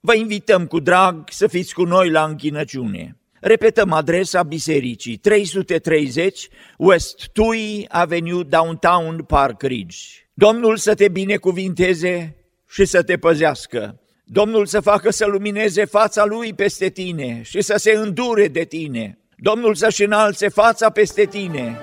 Vă 0.00 0.14
invităm 0.14 0.66
cu 0.66 0.80
drag 0.80 1.24
să 1.30 1.46
fiți 1.46 1.74
cu 1.74 1.82
noi 1.82 2.10
la 2.10 2.24
închinăciune. 2.24 3.16
Repetăm 3.40 3.92
adresa 3.92 4.42
bisericii 4.42 5.16
330 5.16 6.48
West 6.78 7.28
Tui 7.32 7.86
Avenue 7.88 8.42
Downtown 8.42 9.22
Park 9.22 9.62
Ridge. 9.62 9.96
Domnul 10.34 10.76
să 10.76 10.94
te 10.94 11.08
binecuvinteze 11.08 12.36
și 12.68 12.84
să 12.84 13.02
te 13.02 13.16
păzească. 13.16 14.00
Domnul 14.24 14.66
să 14.66 14.80
facă 14.80 15.10
să 15.10 15.26
lumineze 15.26 15.84
fața 15.84 16.24
Lui 16.24 16.54
peste 16.54 16.88
tine 16.88 17.40
și 17.44 17.60
să 17.60 17.74
se 17.76 17.92
îndure 17.92 18.48
de 18.48 18.64
tine. 18.64 19.18
Domnul 19.36 19.74
să-și 19.74 20.04
înalțe 20.04 20.48
fața 20.48 20.90
peste 20.90 21.24
tine 21.24 21.78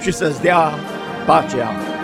și 0.00 0.12
să-ți 0.12 0.40
dea 0.40 0.74
pacea. 1.26 1.97